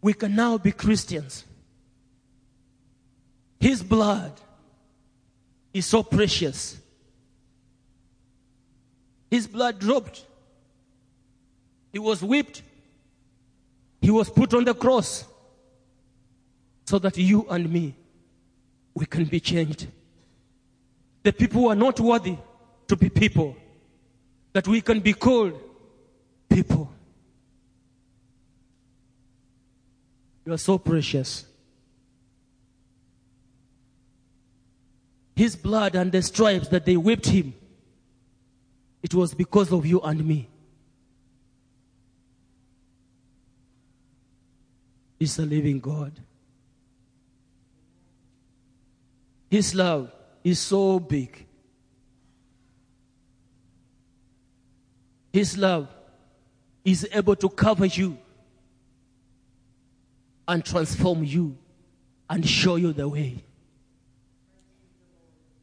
[0.02, 1.46] we can now be Christians.
[3.60, 4.34] His blood
[5.74, 6.78] is so precious.
[9.32, 10.26] His blood dropped.
[11.92, 12.62] He was whipped
[14.04, 15.24] he was put on the cross
[16.86, 17.96] so that you and me,
[18.94, 19.88] we can be changed.
[21.24, 22.36] The people who are not worthy
[22.90, 23.56] to be people,
[24.52, 25.58] that we can be called
[26.50, 26.92] people.
[30.46, 31.46] You are so precious.
[35.34, 37.54] His blood and the stripes that they whipped him,
[39.02, 40.50] it was because of you and me.
[45.20, 46.12] Is the living God.
[49.50, 50.12] His love
[50.44, 51.46] is so big.
[55.32, 55.88] His love
[56.84, 58.18] is able to cover you
[60.48, 61.58] and transform you
[62.30, 63.44] and show you the way.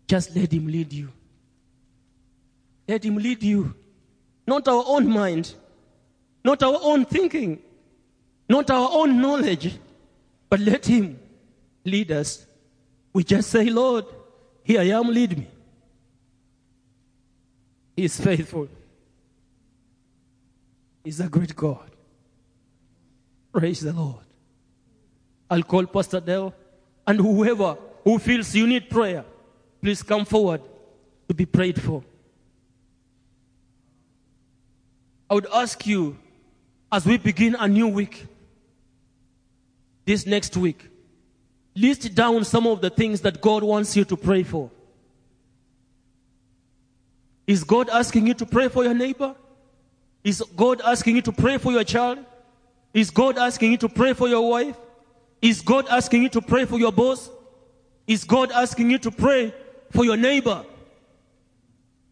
[0.06, 1.08] Just let Him lead you.
[2.88, 3.74] Let Him lead you.
[4.46, 5.54] Not our own mind,
[6.44, 7.62] not our own thinking,
[8.50, 9.78] not our own knowledge,
[10.48, 11.18] but let Him
[11.84, 12.44] lead us.
[13.12, 14.04] We just say, Lord,
[14.64, 15.46] here I am, lead me.
[17.96, 18.68] He is faithful.
[21.04, 21.90] He's a great God.
[23.52, 24.24] Praise the Lord.
[25.48, 26.52] I'll call Pastor Dale
[27.06, 29.24] and whoever who feels you need prayer,
[29.82, 30.62] please come forward
[31.28, 32.02] to be prayed for.
[35.28, 36.16] I would ask you
[36.90, 38.26] as we begin a new week,
[40.10, 40.88] this next week,
[41.76, 44.68] list down some of the things that God wants you to pray for.
[47.46, 49.36] Is God asking you to pray for your neighbor?
[50.24, 52.18] Is God asking you to pray for your child?
[52.92, 54.76] Is God asking you to pray for your wife?
[55.40, 57.30] Is God asking you to pray for your boss?
[58.08, 59.54] Is God asking you to pray
[59.92, 60.64] for your neighbor?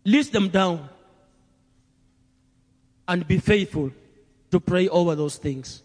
[0.05, 0.89] List them down
[3.09, 3.91] and be faithful
[4.53, 5.83] to pray over those things.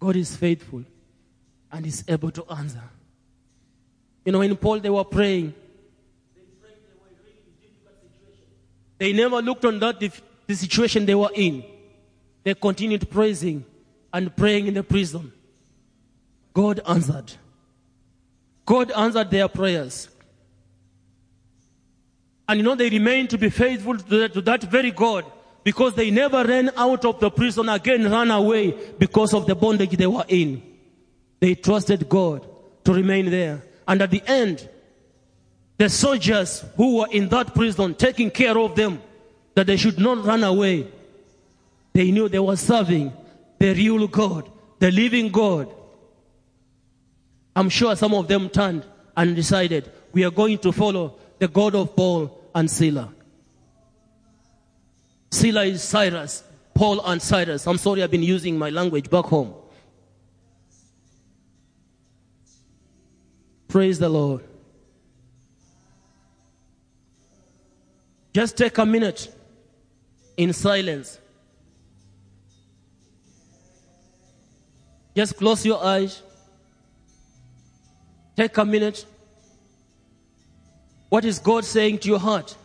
[0.00, 0.82] God is faithful
[1.70, 2.82] and is able to answer.
[4.24, 5.54] You know, in Paul, they were praying.
[8.98, 11.62] They never looked on that the situation they were in.
[12.42, 13.64] They continued praising
[14.12, 15.32] and praying in the prison.
[16.52, 17.32] God answered.
[18.66, 20.08] God answered their prayers.
[22.48, 25.24] And you know, they remained to be faithful to that, to that very God
[25.62, 29.90] because they never ran out of the prison again, ran away because of the bondage
[29.90, 30.62] they were in.
[31.38, 32.46] They trusted God
[32.84, 33.62] to remain there.
[33.86, 34.68] And at the end,
[35.76, 39.02] the soldiers who were in that prison taking care of them,
[39.54, 40.86] that they should not run away.
[41.92, 43.12] They knew they were serving
[43.58, 45.74] the real God, the living God.
[47.56, 48.84] I'm sure some of them turned
[49.16, 53.08] and decided, we are going to follow the God of Paul and Silas.
[55.30, 56.42] Silas is Cyrus,
[56.74, 57.66] Paul and Cyrus.
[57.66, 59.54] I'm sorry I've been using my language back home.
[63.68, 64.42] Praise the Lord.
[68.32, 69.32] Just take a minute
[70.36, 71.18] in silence.
[75.14, 76.22] Just close your eyes.
[78.36, 79.04] Take a minute.
[81.08, 82.56] What is God saying to your heart?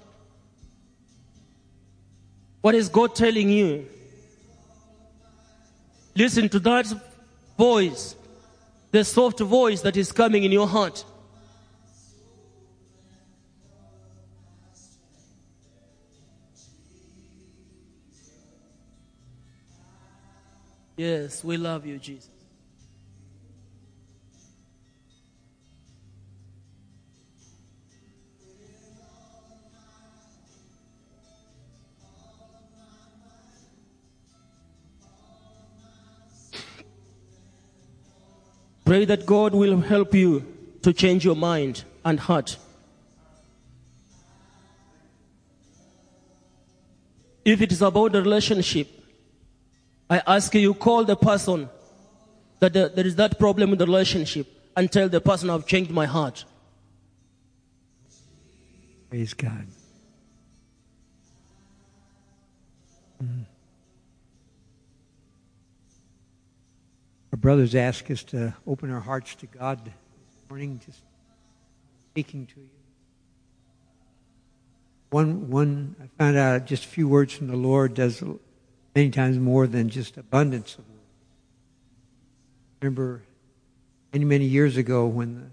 [2.65, 3.85] What is God telling you?
[6.15, 6.91] Listen to that
[7.55, 8.15] voice,
[8.89, 11.05] the soft voice that is coming in your heart.
[20.97, 22.34] Yes, we love you, Jesus.
[38.85, 40.45] Pray that God will help you
[40.83, 42.57] to change your mind and heart.
[47.43, 48.87] If it is about the relationship,
[50.09, 51.69] I ask you, call the person
[52.59, 56.05] that there is that problem in the relationship and tell the person I've changed my
[56.05, 56.45] heart.
[59.09, 59.67] Praise God.
[63.23, 63.45] Mm.
[67.35, 69.93] Our brothers ask us to open our hearts to God this
[70.49, 71.01] morning, just
[72.09, 72.69] speaking to you.
[75.09, 78.23] One, one, I found out just a few words from the Lord does
[78.95, 81.01] many times more than just abundance of words.
[82.81, 83.21] Remember
[84.13, 85.51] many, many years ago when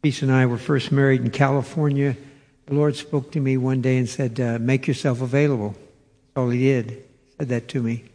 [0.00, 2.16] Peace and I were first married in California,
[2.64, 5.72] the Lord spoke to me one day and said, uh, Make yourself available.
[5.72, 6.92] That's all He did.
[6.92, 8.06] He said that to me.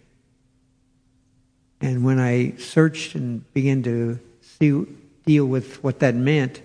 [1.81, 4.85] And when I searched and began to see,
[5.25, 6.61] deal with what that meant,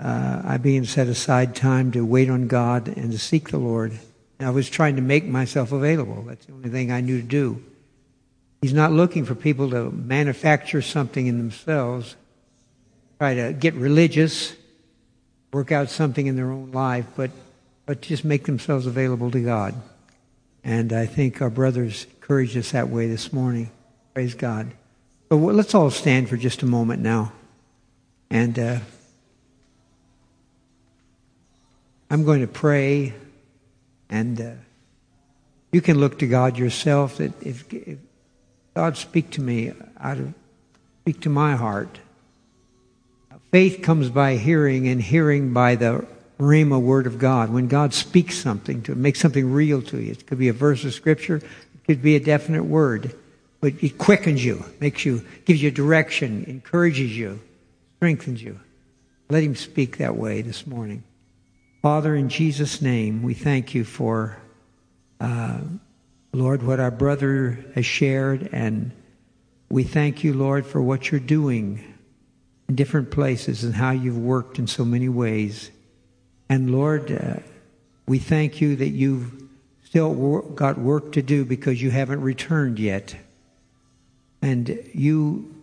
[0.00, 3.58] uh, I began to set aside time to wait on God and to seek the
[3.58, 3.92] Lord.
[4.38, 6.22] And I was trying to make myself available.
[6.22, 7.62] That's the only thing I knew to do.
[8.62, 12.16] He's not looking for people to manufacture something in themselves,
[13.18, 14.54] try to get religious,
[15.52, 17.30] work out something in their own life, but,
[17.86, 19.74] but just make themselves available to God.
[20.64, 23.70] And I think our brothers encouraged us that way this morning.
[24.18, 24.72] Praise God.
[25.28, 27.30] But let's all stand for just a moment now.
[28.30, 28.78] And uh,
[32.10, 33.14] I'm going to pray.
[34.10, 34.50] And uh,
[35.70, 37.18] you can look to God yourself.
[37.18, 37.98] That if, if
[38.74, 40.34] God speak to me out of
[41.02, 42.00] speak to my heart.
[43.52, 46.04] Faith comes by hearing, and hearing by the
[46.40, 47.50] Rhema word of God.
[47.50, 50.84] When God speaks something to make something real to you, it could be a verse
[50.84, 53.14] of scripture, it could be a definite word,
[53.60, 57.40] but it quickens you, makes you, gives you direction, encourages you,
[57.96, 58.60] strengthens you.
[59.28, 61.02] Let Him speak that way this morning.
[61.82, 64.36] Father, in Jesus' name, we thank you for,
[65.20, 65.60] uh,
[66.32, 68.92] Lord, what our brother has shared, and
[69.70, 71.94] we thank you, Lord, for what you're doing
[72.68, 75.70] in different places and how you've worked in so many ways.
[76.48, 77.40] And Lord, uh,
[78.06, 79.30] we thank you that you've
[79.84, 83.16] still wor- got work to do because you haven't returned yet.
[84.40, 85.54] And you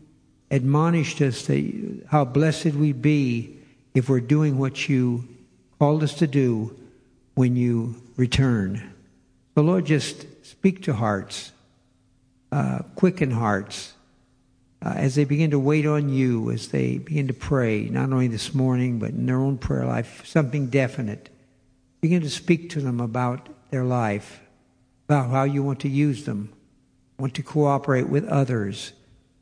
[0.52, 3.58] admonished us that how blessed we'd be
[3.94, 5.28] if we're doing what you
[5.80, 6.76] called us to do
[7.36, 8.94] when you return.
[9.56, 11.52] So, Lord, just speak to hearts,
[12.52, 13.94] uh, quicken hearts
[14.86, 18.28] uh, as they begin to wait on you, as they begin to pray, not only
[18.28, 21.30] this morning, but in their own prayer life, something definite.
[22.02, 24.42] Begin to speak to them about their life,
[25.08, 26.54] about how you want to use them,
[27.18, 28.94] want to cooperate with others,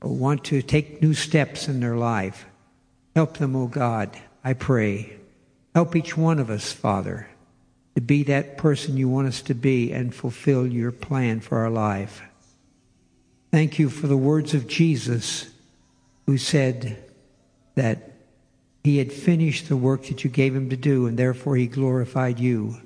[0.02, 2.46] or want to take new steps in their life.
[3.16, 5.18] Help them, O God, I pray.
[5.74, 7.28] Help each one of us, Father,
[7.96, 11.70] to be that person you want us to be and fulfill your plan for our
[11.70, 12.22] life.
[13.52, 15.50] Thank you for the words of Jesus,
[16.26, 16.98] who said
[17.76, 18.12] that
[18.84, 22.40] he had finished the work that you gave him to do, and therefore he glorified
[22.40, 22.78] you.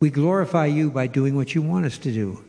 [0.00, 2.44] We glorify you by doing what you want us to do.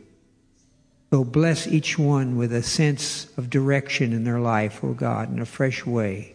[1.16, 5.40] So bless each one with a sense of direction in their life, oh God, in
[5.40, 6.34] a fresh way.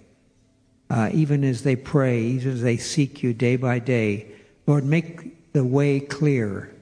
[0.90, 4.26] Uh, even as they pray, even as they seek you day by day.
[4.66, 6.74] Lord, make the way clear.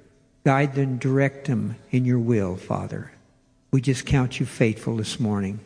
[0.46, 3.12] Guide them, direct them in your will, Father.
[3.72, 5.60] We just count you faithful this morning.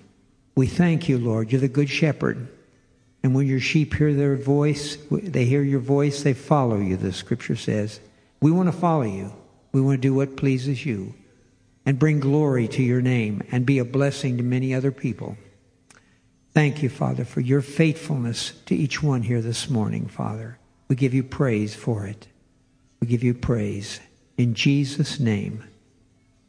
[0.56, 1.52] We thank you, Lord.
[1.52, 2.48] You're the good shepherd.
[3.22, 7.14] And when your sheep hear their voice, they hear your voice, they follow you, the
[7.14, 8.00] scripture says.
[8.42, 9.32] We want to follow you.
[9.72, 11.14] We want to do what pleases you
[11.86, 15.38] and bring glory to your name and be a blessing to many other people.
[16.54, 20.60] Thank you, Father, for your faithfulness to each one here this morning, Father.
[20.88, 22.28] We give you praise for it.
[23.00, 24.00] We give you praise.
[24.38, 25.64] In Jesus' name,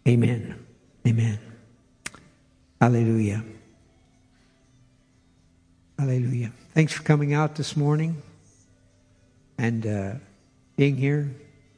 [0.07, 0.65] amen.
[1.07, 1.39] Amen.
[2.81, 3.45] Hallelujah.
[5.99, 6.53] Hallelujah.
[6.75, 8.23] Thanks for coming out this morning
[9.59, 10.13] and uh,
[10.77, 11.35] being here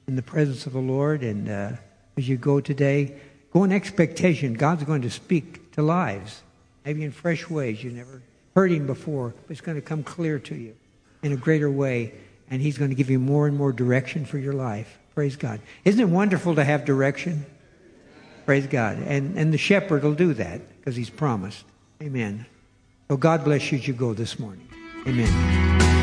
[0.09, 1.22] in the presence of the Lord.
[1.22, 1.72] And uh,
[2.16, 3.20] as you go today,
[3.57, 4.52] go in expectation.
[4.52, 6.42] God's going to speak to lives,
[6.84, 7.82] maybe in fresh ways.
[7.82, 8.20] You never
[8.54, 10.76] heard Him before, but it's going to come clear to you
[11.22, 12.12] in a greater way.
[12.50, 14.98] And He's going to give you more and more direction for your life.
[15.14, 15.61] Praise God.
[15.86, 17.46] Isn't it wonderful to have direction?
[18.44, 18.98] Praise God.
[18.98, 21.64] And, and the shepherd will do that because he's promised.
[22.02, 22.44] Amen.
[23.09, 24.68] So God bless you as you go this morning.
[25.09, 25.95] Amen.